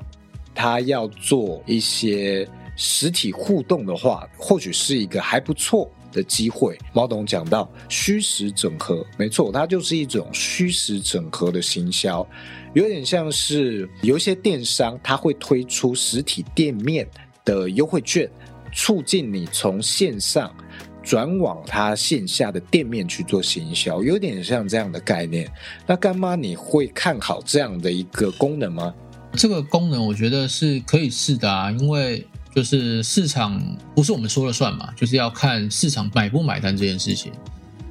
[0.61, 2.47] 他要做一些
[2.77, 6.77] 实体互动的话，或许是一个还不错的机会。
[6.93, 12.27] 毛董讲到虚实整合，没错，它就是一种虚实整合的行销，
[12.75, 17.09] 有点像是有一些电商，他会推出实体店面
[17.43, 18.31] 的优惠券，
[18.75, 20.55] 促进你从线上
[21.03, 25.51] 转往他线下的店面去做行销，有点像这样的概念。
[25.87, 28.95] 那干妈，你会看好这样的一个功能吗？
[29.33, 33.63] 这个功能我觉得是可以试的啊，因为就是市场
[33.95, 37.33] 不是我们说了算嘛，就是要看市场买不买单这件事情。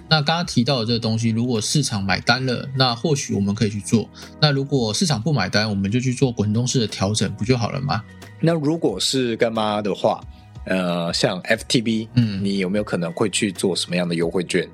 [0.10, 4.10] 那刚刚提到的这个东西，如果市场买单了，那或许我们可以去做；
[4.41, 8.04] 那如果市场不买单，我们就去做滚动式的调整，不就好了吗？
[8.41, 10.19] 那如果是干妈的话，
[10.65, 14.67] 呃，像 FTB，嗯，你有没有可能会去做什么样的优惠券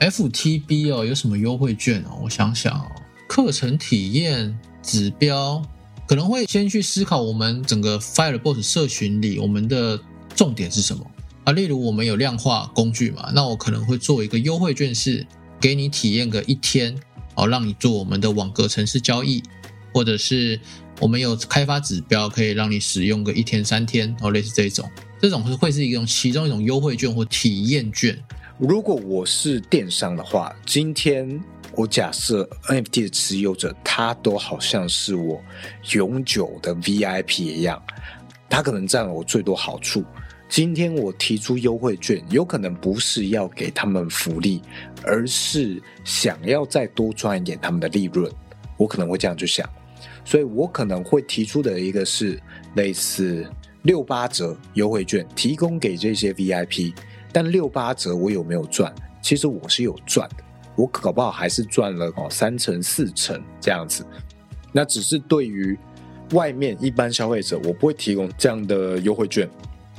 [0.00, 2.20] ？FTB 哦，有什么优惠券哦？
[2.22, 2.86] 我想想哦，
[3.26, 5.62] 课程体验指标。
[6.06, 9.98] 可能会先去思考我们整个 Fireboss 社群里我们的
[10.36, 11.06] 重点是什么
[11.44, 11.52] 啊？
[11.52, 15.26] 例如我们有量化工具嘛，那我可能会做一个优惠券，是
[15.60, 16.94] 给你体验个一天，
[17.34, 19.42] 哦，让你做我们的网格城市交易，
[19.94, 20.60] 或者是
[21.00, 24.88] 我们有开发指标可以让你使用个一天三天，哦，类似这种，
[25.22, 28.22] 这种会是一种其中一种优惠券或体验券。
[28.58, 31.42] 如果我是电商的话，今天。
[31.76, 35.40] 我假设 NFT 的持有者，他都好像是我
[35.92, 37.82] 永久的 VIP 一样，
[38.48, 40.04] 他可能占了我最多好处。
[40.48, 44.62] 今天我提出优惠券，有可能不是要给他们福利，
[45.02, 48.30] 而是想要再多赚一点他们的利润。
[48.76, 49.68] 我可能会这样去想，
[50.24, 52.40] 所以我可能会提出的一个是
[52.74, 53.44] 类似
[53.82, 56.94] 六八折优惠券，提供给这些 VIP。
[57.32, 58.94] 但六八折我有没有赚？
[59.20, 60.43] 其实我是有赚的。
[60.76, 64.04] 我搞不好还是赚了哦三成四成这样子，
[64.72, 65.78] 那只是对于
[66.32, 69.48] 外面一般消费者我不会提供这样的优惠券。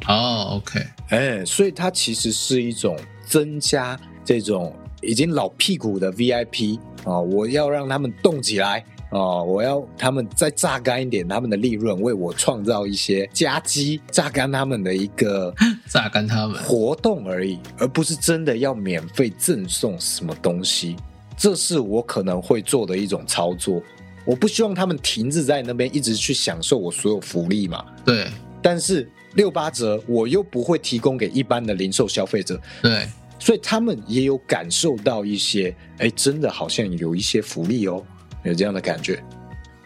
[0.07, 15.53] 哦，OK，哎，所以它其实是一种增加这种已经老屁股的 VIP 啊，我要让他们动起来啊，我要他们再榨干一点他们的利润，为我创造一些加机，榨干他们的一个
[15.87, 20.95] 榨干他们活动而已，而不是真的要免费赠送什么东西。
[21.37, 23.81] 这是我可能会做的一种操作。
[24.25, 27.85] 我不希望他们停滞在那边，一直去享受我所有福利嘛。
[28.03, 28.27] 对，
[28.61, 38.03] 但是六八折我又不会提供给一般的零售消费者，对，所以他们也有感受到一些，哎，真的好像有一些福利哦，
[38.45, 39.23] 有这样的感觉。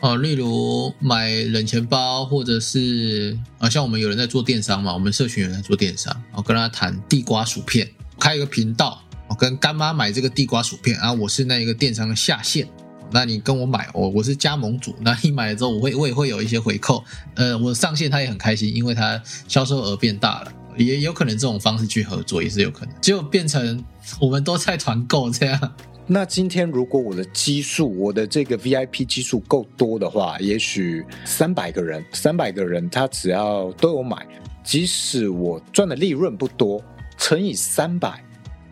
[0.01, 12.65] 哦，例如买冷钱包，或者是啊，像我们有人在做电商嘛，我们社群有人在做电商，我跟他谈地瓜薯片，开一个频道，我跟干妈买这个地瓜薯片啊，我是那一个电商的下线。
[13.11, 17.03] 那你跟我买，我我是加盟主，那你买了之后，我会我也会有一些回扣。
[17.35, 23.83] 呃，我上线他也很开心，因为他销售额变大了，也有可能这种方式去合作也是有可能，就变成
[24.21, 25.75] 我们都在团购这样。
[26.11, 34.27] 那今天如果我的基数，我的这个 VIP 基数够多的话，也许三百个人，三百个人他只要都有买，
[34.63, 36.83] 即使我赚的利润不多，
[37.15, 38.23] 乘以三百，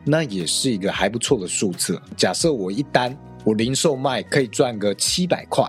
[0.04, 2.02] 那也是一个还不错的数字。
[2.18, 3.16] 假设我一单。
[3.46, 5.64] 我零售卖可以赚个七百块，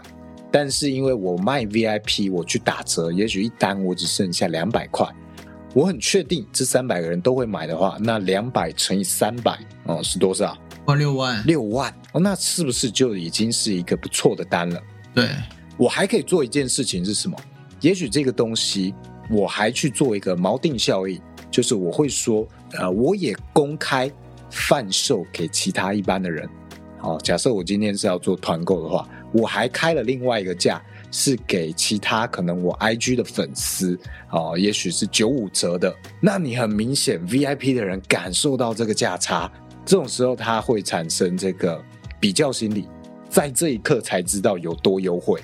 [0.50, 5.06] 但是因为我卖 VIP，我去打折，也许一单我只剩下两百块。
[5.74, 10.58] 我很确定这三百个人都会买的话，那两百乘以三百哦是多少？
[10.88, 14.82] 万六万，六万哦，那是不是就已经是一个不错的单了？
[15.14, 15.28] 对，
[15.76, 17.36] 我还可以做一件事情是什么？
[17.82, 18.94] 也许这个东西
[19.30, 21.20] 我还去做一个锚定效应，
[21.50, 24.10] 就是我会说，呃，我也公开
[24.50, 26.48] 贩售给其他一般的人。
[26.96, 33.96] 好，假设我今天是要做团购的话，我还开了另外一个价，是给其他可能我 IG 的粉丝，
[34.30, 35.94] 哦，也许是九五折的。
[36.18, 39.52] 那你很明显 VIP 的人感受到这个价差，
[39.88, 41.82] 这种时候他会产生这个
[42.20, 42.86] 比较心理，
[43.30, 45.40] 在这一刻才知道有多优惠，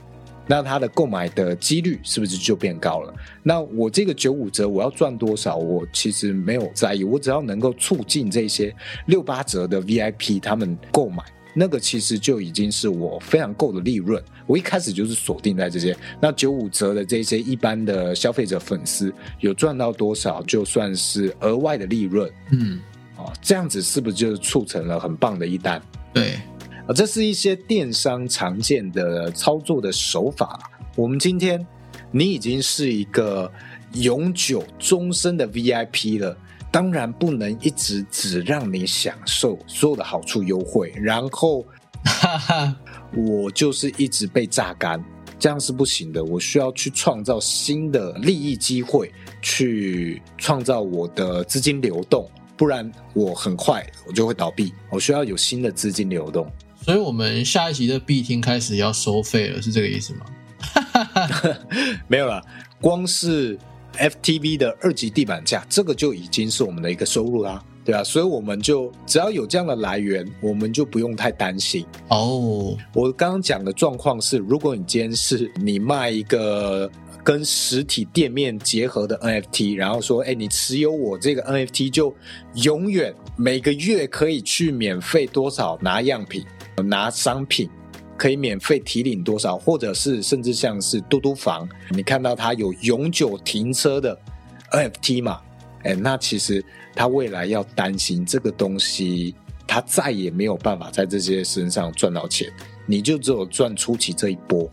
[0.46, 3.14] 那他的购买的几率是不是就变高了？
[3.42, 5.56] 那我这个九五折我要赚多少？
[5.56, 8.76] 我其实没有在意，我只要能够促进这些
[9.06, 11.24] 六八折的 VIP 他们购买。
[11.54, 15.96] 那个其实就已经是我非常够的利润，我一开始就是锁定在这些。
[16.20, 22.30] 那九五折的这些一般的消费者粉丝有赚到多少，就算是额外的利润。
[22.50, 22.80] 嗯，
[23.24, 25.80] 哦，这样子是不是就促成了很棒的一单？
[26.12, 26.34] 对，
[26.86, 30.58] 啊，这是一些电商常见的操作的手法。
[30.96, 31.66] 我们今天
[32.10, 33.50] 你已经是一个
[33.94, 36.36] 永久终身的 VIP 了。
[36.70, 41.64] 当然不能一直只让你享受所有的好处优惠，然后
[43.14, 45.00] 我就是一直被榨干，
[45.38, 46.24] 这样是不行的。
[46.24, 54.72] 我需要去创造新的利益机会，去创造我的资金流动，不然我很快我就会倒闭。
[54.90, 56.50] 我需要有新的资金流动。
[56.82, 60.26] 所以，我们下一集的 B 厅开始要收费了，是这个意思吗？
[62.08, 62.42] 没有了，
[62.80, 63.58] 光是。
[63.96, 72.76] FTV 的二级地板价，这个就已经是我们的一个收入啦，对啊，所以我们就只要有这样的来源，我们就不用太担心哦。
[72.92, 76.90] 我刚刚讲的状况是，如果你今天是你卖一个
[77.24, 82.14] 跟实体店面结合的 NFT，然后说，哎，你持有我这个 NFT 就
[82.62, 86.44] 永远每个月可以去免费多少拿样品、
[86.84, 87.68] 拿商品。
[88.16, 94.16] 可以免费提领多少，或者是甚至像是嘟嘟房，你看到它有永久停车的
[94.70, 95.40] NFT 嘛？
[95.82, 96.64] 哎，那其实
[96.94, 99.34] 他未来要担心这个东西，
[99.66, 102.48] 他再也没有办法在这些身上赚到钱，
[102.86, 104.70] 你就只有赚初期这一波，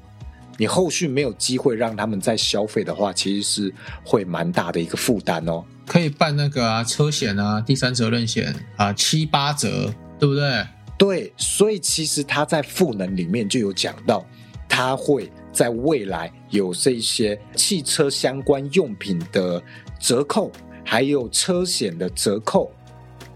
[0.62, 5.66] 你后续没有机会让他们再消费的话，其实是会蛮大的一个负担哦。
[5.88, 10.64] 可以办那个啊，车险啊，第三责任险啊，七八折，对不对？
[11.00, 14.24] 对，所以其实他在赋能里面就有讲到，
[14.70, 19.60] 他会在未来有这些汽车相关用品的
[20.00, 20.52] 折扣，
[20.86, 22.72] 还有车险的折扣，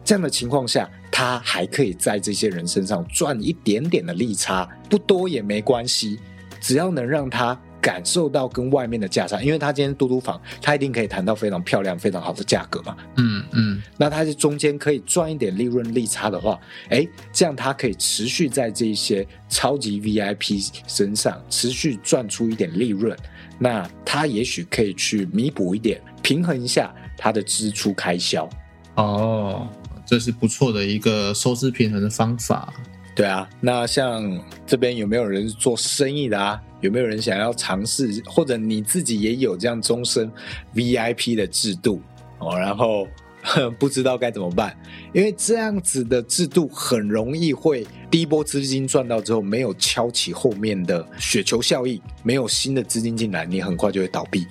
[0.03, 6.19] 这样的情况下，他还可以在这些人身上赚一点点的利差，不多也没关系，
[6.66, 7.55] 只要能让他。
[7.82, 12.97] 感受到跟外面的价差，因为他今天嘟嘟房，他一定可以谈到非常漂亮、非常好的价格嘛。
[13.18, 16.59] 嗯嗯，那他是中间可以赚一点利润利差的话，
[16.89, 23.16] 哎，这样他可以持续在这一些超级 VIP 身上持续赚出一点利润，
[23.59, 28.49] 那他也许可以去弥补一点，平衡一下他的支出开销。
[28.95, 29.68] 哦，
[30.07, 32.74] 这是不错的一个收支平衡的方法。
[33.16, 34.38] 对啊，那像
[34.68, 36.61] 这边有没有人做生意的啊？
[36.82, 40.30] 有没有人想要尝试，或者你自己也有这样终身
[40.76, 42.01] VIP 的制度
[42.39, 42.55] 哦？
[42.59, 43.07] 然后
[43.80, 44.78] 不知道该怎么办，
[45.13, 54.45] 因为这样子的制度很容易会第一波资金赚到之后，没有敲起后面的雪球效应，没有新的资金进来，你很快就会倒闭。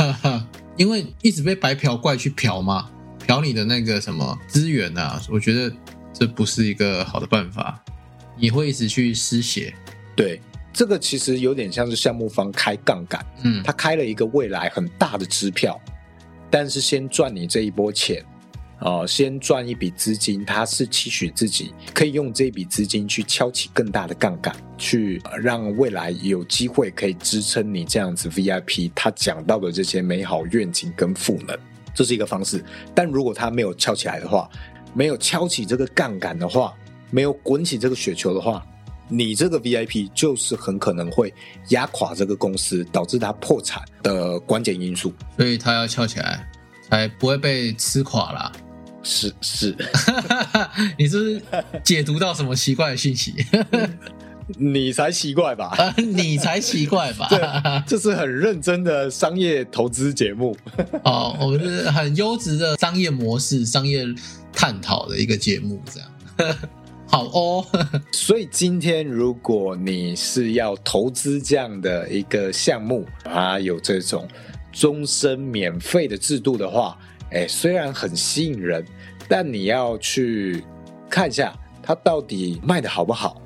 [0.78, 2.90] 因为一直被白嫖怪去嫖嘛，
[3.26, 5.70] 嫖你的那个什么资源啊，我觉得。
[6.14, 7.82] 这不是一个好的办法，
[8.38, 9.74] 你会一直去失血。
[10.16, 10.40] 对，
[10.72, 15.78] 这个其实有点像是项目方开杠杆，嗯，他开了一个未来很大的支票，
[16.48, 18.24] 但是先赚你这一波钱，
[18.78, 31.58] 哦，先赚一笔资金，他是期许自己可以用这笔资金去敲起更大的杠杆，去让未来有机会可以支撑你这样子 VIP 他讲到的这些美好愿景跟赋能，
[31.92, 32.64] 这是一个方式。
[32.94, 34.48] 但如果他没有敲起来的话，
[34.94, 36.72] 没有敲起这个杠杆的话，
[37.10, 38.64] 没有滚起这个雪球的话，
[39.08, 41.32] 你这个 VIP 就是很可能会
[41.68, 45.12] 压垮这个公司，导致它破产的关键因素。
[45.36, 46.48] 所以它要敲起来，
[46.88, 48.52] 才不会被吃垮啦。
[49.02, 49.76] 是是，
[50.98, 51.42] 你是
[51.82, 53.34] 解读到什么奇怪的信息？
[54.58, 55.72] 你才奇怪吧？
[55.96, 57.28] 你才奇怪吧？
[57.86, 60.56] 这是很认真的商业投资节目
[61.04, 64.06] 哦，我们是很优质的商业模式、商业
[64.54, 66.56] 探讨的一个节目，这样
[67.06, 67.66] 好哦。
[68.12, 74.26] 所以今天如果你是要投资这样的一个项目啊，有这种
[74.72, 76.98] 终身免费的制度的话，
[77.30, 78.84] 哎，虽然很吸引人，
[79.28, 80.64] 但你要去
[81.10, 83.40] 看一下它到底卖的好不好。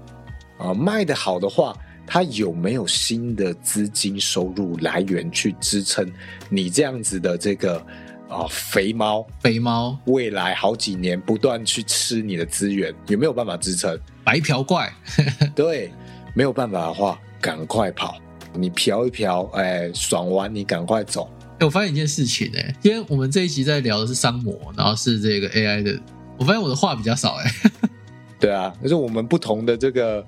[0.59, 6.11] 啊，卖的好的话，它有没有新的资金收入来源去支撑
[6.49, 7.85] 你这样子的这个
[8.29, 9.27] 啊肥猫？
[9.41, 13.99] 肥猫未来好几年不断去吃你的资源，有没有办法支撑？
[14.23, 14.93] 白嫖怪，
[15.55, 15.91] 对，
[16.35, 18.17] 没有办法的话，赶快跑！
[18.55, 21.31] 你嫖一嫖，哎，爽完你赶快走。
[21.59, 25.99] 哎，我发现一件事情，哎，因为我们这一集在聊的是商模，然后是这个 AI 的，
[26.37, 27.51] 我发现我的话比较少，哎。
[28.41, 30.25] 对啊，就是我们不同的这个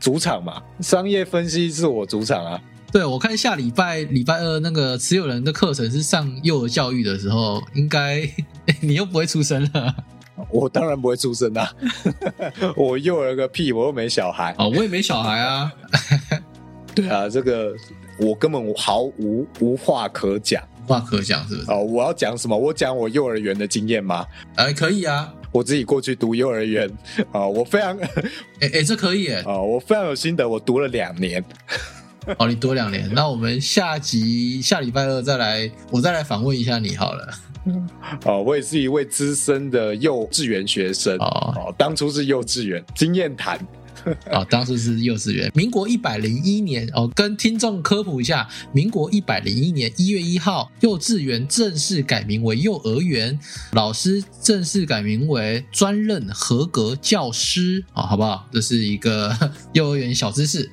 [0.00, 0.62] 主场嘛。
[0.80, 2.58] 商业分析是我主场啊。
[2.92, 8.28] 对，我看下礼拜礼拜二那个持有人的课程是上幼儿教育的时候，应该
[8.80, 9.94] 你又不会出生了。
[10.50, 11.72] 我当然不会出声啊，
[12.76, 14.54] 我幼儿个屁，我又没小孩。
[14.58, 15.72] 哦，我也没小孩啊。
[16.94, 17.72] 对啊，这个
[18.18, 21.70] 我根本毫无无话可讲，无话可讲是不是？
[21.70, 22.54] 哦，我要讲什么？
[22.56, 24.26] 我讲我幼儿园的经验吗？
[24.56, 25.32] 哎，可以啊。
[25.50, 26.90] 我自己过去读幼儿园
[27.30, 27.96] 啊，我非常，
[28.60, 31.42] 哎哎，这可以哎啊，我非常有心得，我读了两年。
[32.38, 37.28] 哦，你多两年，那我们下集下礼拜二再来，我再来访问一下你好了。
[38.24, 43.58] 哦，我也是一位资深的幼稚园学生哦，当初是幼稚园经验谈。
[44.32, 45.48] 啊，当时是幼稚园。
[45.54, 53.38] 民国一百零一年哦，跟听众科普一下，民国一百零一年一月一号，幼稚园正式改名为幼儿园，
[53.74, 58.44] 老师正式改名为专任合格教师啊，好不好？
[58.52, 59.32] 这是一个
[59.72, 60.68] 幼儿园小知识，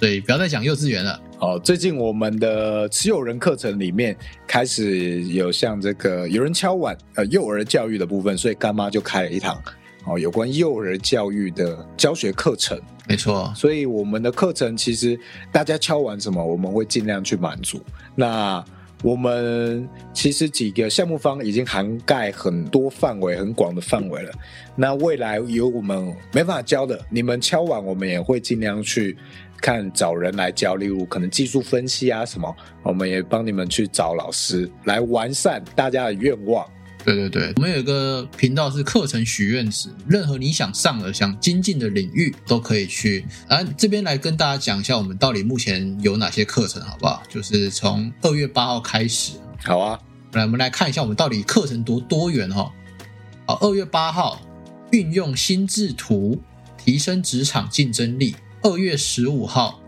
[0.00, 1.20] 所以不要再讲幼稚园了。
[1.36, 9.62] 好，最近我们的持有人课程里面开始有像这个有人敲碗，呃，幼儿教育的部分，所以干妈就开了一堂。
[10.06, 13.52] 哦，有关幼儿教育的教学课程，没错。
[13.54, 15.20] 所以我们的课程其实
[15.52, 17.78] 大家敲完什么，我们会尽量去满足。
[18.14, 18.64] 那
[19.02, 24.32] 我们其实几个项目方已经涵盖很多范围、很广的范围了。
[24.76, 29.16] 那未来有我们没办法教的，你们敲完，我们也会尽量去
[29.60, 30.74] 看找人来教。
[30.74, 36.66] 例如可能技术分析啊什么，我们也帮你们去找老师来完善大家的愿望。
[37.02, 43.24] 对对对，我们有一个频道是课程许愿池，任何你想上的、想精进的领域都可以去。
[43.48, 47.22] 啊，这边来跟大家讲一下，我们到底目前有哪些课程，好不好？
[47.28, 49.32] 就是从二月八号开始。
[49.64, 49.98] 好啊，
[50.32, 52.70] 来，我们来看一下我们到底课程多多元哈。
[53.46, 54.40] 好，二月八号，
[54.90, 56.40] 运用心智图
[56.76, 58.36] 提升职场竞争力。
[58.62, 59.80] 二月十五号，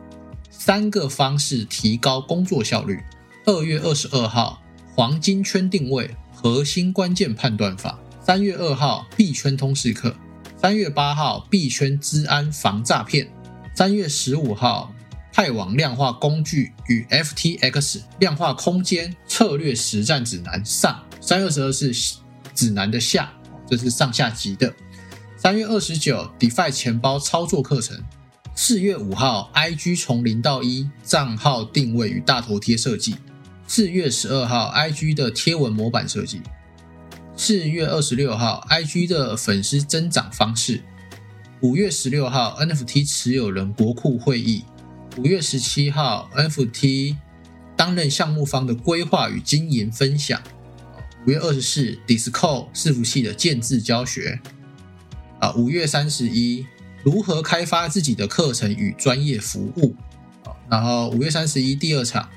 [0.50, 2.98] 三个方式提高工作效率。
[3.44, 4.62] 二月二十二号，
[4.94, 6.10] 黄金圈定位。
[6.42, 10.12] 核心关键判断法，三月二号币圈通识课，
[10.56, 13.32] 三月八号币圈治安防诈骗，
[13.76, 14.92] 三月十五号
[15.32, 21.94] 派网量化工具与 FTX 量化空间策略实战指南上，三月十二是
[22.56, 23.32] 指南的下，
[23.70, 24.74] 这是上下级的。
[25.36, 28.02] 三月二十九 DeFi 钱包操作课程，
[28.56, 33.14] 四月五号 IG 从零到一账号定位与大头贴设计。
[33.74, 36.40] 四月十二号，IG 的贴文模板设计；
[37.34, 40.80] 四月二十六号，IG 的粉丝增长方式；
[41.62, 44.66] 五月十六号，NFT 持有人国库会议；
[45.16, 47.16] 五月十七号，NFT
[47.74, 50.38] 担任项目方的规划与经营分享；
[51.26, 54.38] 五月二十四，Discord 伺服器的建制教学；
[55.40, 56.66] 啊，五月三十一，
[57.02, 59.94] 如何开发自己的课程与专业服务；
[60.68, 62.28] 然后五月三十一，第二场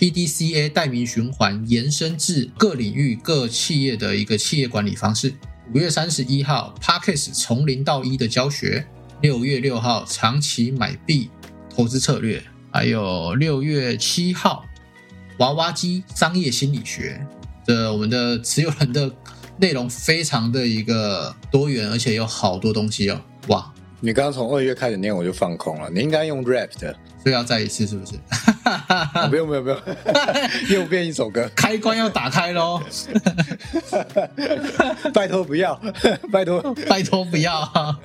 [0.00, 5.34] ，PDCA 代名循环延伸至各领域各企业的一个企业管理方式。
[5.74, 8.82] 五月三十一号 p a r k e s 从零到一的教学；
[9.20, 11.28] 六月六号长期买币
[11.68, 12.40] 投资策略；
[12.72, 14.64] 还有六月七号
[15.38, 17.20] 娃娃机商业心理学。
[17.66, 19.14] 这我们的持有人的
[19.58, 23.20] 内容非常的一个多元，而且有好多东西哦！
[23.48, 23.70] 哇，
[24.00, 25.90] 你刚刚从二月开始念，我就放空了。
[25.90, 26.96] 你应该用 rap 的。
[27.22, 28.12] 所以要再一次是不是？
[29.28, 29.78] 不用不用不用，
[30.70, 32.80] 又变一首歌，开关要打开喽！
[35.12, 35.74] 拜托不要，
[36.32, 37.98] 拜托拜托不要！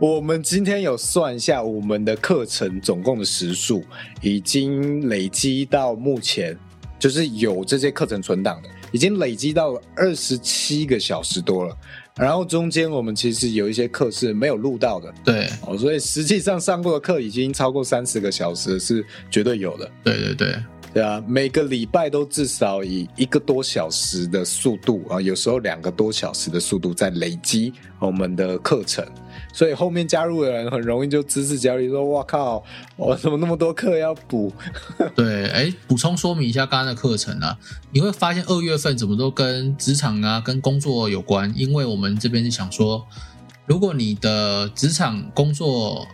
[0.00, 3.82] 我们今天有算一下我们的课程总共的时数，
[4.20, 6.56] 已经累积到目前，
[6.98, 11.76] 就是有这些课程存档的，已经累积到二十七个小时多了。
[12.20, 19.90] 然后中间我们其实有一些课是没有录到的，对，哦，所以实际上上过的课已经超过三十个小时，是绝对有的。
[20.04, 20.54] 对对对。
[20.92, 29.06] 对啊，每个礼拜都至少以一个多小时的速度啊，有时候两个多小时的速度在累积我们的课程，
[29.52, 32.62] 所以后面加入的人很容易就知识焦虑，说“哇靠，
[32.96, 34.52] 我怎么那么多课要补？”
[35.14, 37.58] 对，哎，补充说明一下刚刚的课程啊，
[37.92, 43.06] 你会发现二月份怎么都跟职场啊、跟工作有关，因为我们这边是想说，
[43.66, 46.06] 如果你的职场工作。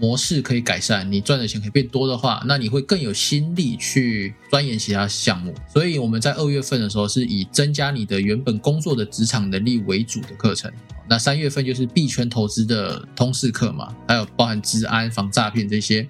[0.00, 5.54] 模式可以改善，你赚的钱可以变多的话，那你会更有心力去钻研其他项目。
[5.72, 10.72] 所以我们在二月份的时候是以增加你的原本工作的职场能力为主的课程。
[11.08, 16.08] 那三月份就是币圈投资的通识课嘛，还有包含治安、防诈骗这些。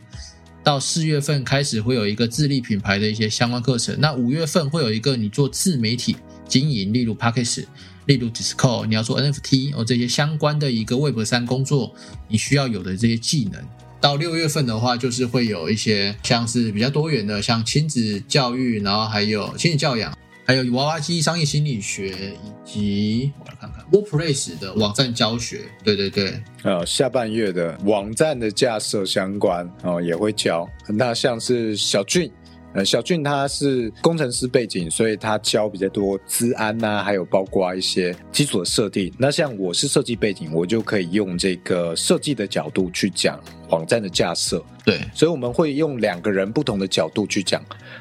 [0.62, 3.98] 到四月份开始会有一个自立品牌的一些相关课程。
[3.98, 6.16] 那五月份会有一个你做自媒体
[6.46, 7.64] 经营，例如 p a c k a g e
[8.04, 11.94] 例如 Discord，你要做 NFT 哦这些相关的一个 Web 三工作，
[12.28, 13.62] 你需要有的这些技能。
[14.00, 22.08] 到六月份的话，就是会有一些像是比较多元的，像亲子教育，然后还有亲子教养，还有娃娃机商业心理学，
[22.42, 25.62] 以及我来看看 WordPress 的网站教学。
[25.84, 30.66] 对对对，呃，下半月的网站的架设相关哦也会教。
[30.88, 32.30] 那像是小俊。
[32.72, 39.12] 呃，小俊他是工程师背景，所以他教比较多资安呐，还有包括一些基础的设定。
[39.18, 43.40] 那像我是设计背景，我就可以用这个设计的角度去讲
[43.70, 44.64] 网站的架设。
[44.84, 47.60] 对，所以我们会用两个人不同的角度去讲，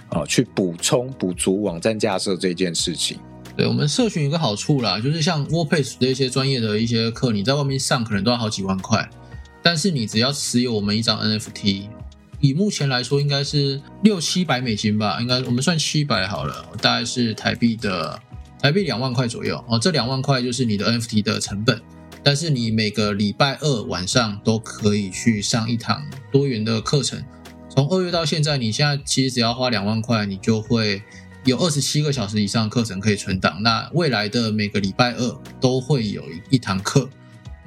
[0.10, 3.18] 啊，去补充补足网站架设这件事情。
[3.58, 9.10] 对我们社群有个好处啦，就是像 WordPress 的一些专业的一些课，你在外面上可能都要好几万块，
[9.64, 11.88] 但是你只要持有我们一张 NFT。
[12.42, 18.20] 以目前来说，应该是六七百美金吧，应该我们算七百好了，大概是台币的
[18.62, 19.78] 台币两万块左右哦。
[19.78, 21.82] 这两万块就是你的 NFT 的成本，
[22.24, 27.24] 但是你每个礼拜二晚上都可以去上一堂多元的课程。
[27.70, 31.02] 从二月到现在，你现在其实只要花两万块，你就会
[31.46, 33.62] 有二十七个小时以上课程可以存档。
[33.62, 37.10] 那未来的每个礼拜二都会有一堂课。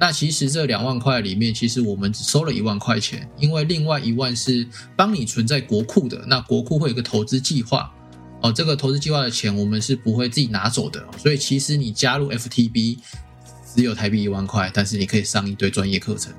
[0.03, 6.21] 那其实这两万块里面，其实我们只收了一万块钱，因为另外一万是帮你存在国库的。
[6.27, 7.89] 那国库会有个投资计划，
[8.41, 11.01] 哦，这个投资计划的钱我们是不会自己拿走的。
[11.17, 12.97] 所以其实你加入 FTB
[13.73, 16.33] 只有台币一万块，但是你可以上一堆专业课程，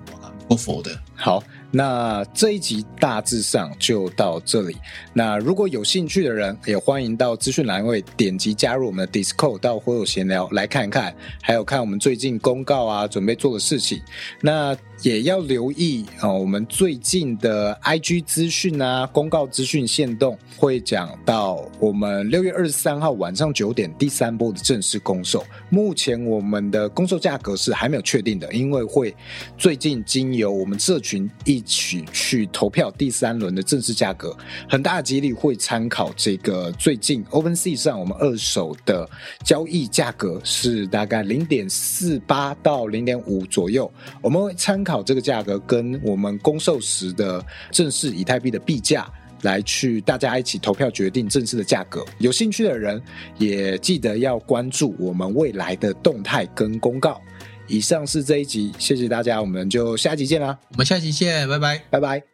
[0.47, 1.01] 不否的。
[1.15, 1.43] 好。
[1.77, 4.77] 那这一集大致上就到这里。
[5.13, 11.13] 那如果有兴趣的人，也欢迎到资讯栏位点击加入我们的 Discord，到会有闲聊来看看，
[11.43, 14.01] 还有看我们最近公告啊，准备做的事情。
[14.41, 14.77] 那。
[15.03, 25.45] 也要留意啊，我们最近的 IG 资讯啊，公告资讯限动会讲到我们六月二十三号晚上九点第三波的正式公售。
[25.69, 29.15] 目前我们的公售价格是还没有确定的，因为会
[29.59, 34.37] 最近经由我们社群一起去投票第三轮的正式价格，
[34.69, 39.09] 很大的几率会参考这个最近 OpenSea 上我们二手的
[39.45, 43.89] 交易价格是大概零点四八到零点五左右，
[44.21, 45.05] 我们会参考。
[45.05, 49.07] 这个价格跟我们公售时的正式以太币的币价
[49.43, 52.03] 来去，大家一起投票决定正式的价格。
[52.19, 53.03] 有兴趣的人
[53.37, 57.21] 也记得要关注我们未来的动态跟公告。
[57.67, 60.59] 以上是这一集，谢谢大家，我们就下集见啦！
[60.71, 62.34] 我们下集见，拜拜，拜拜。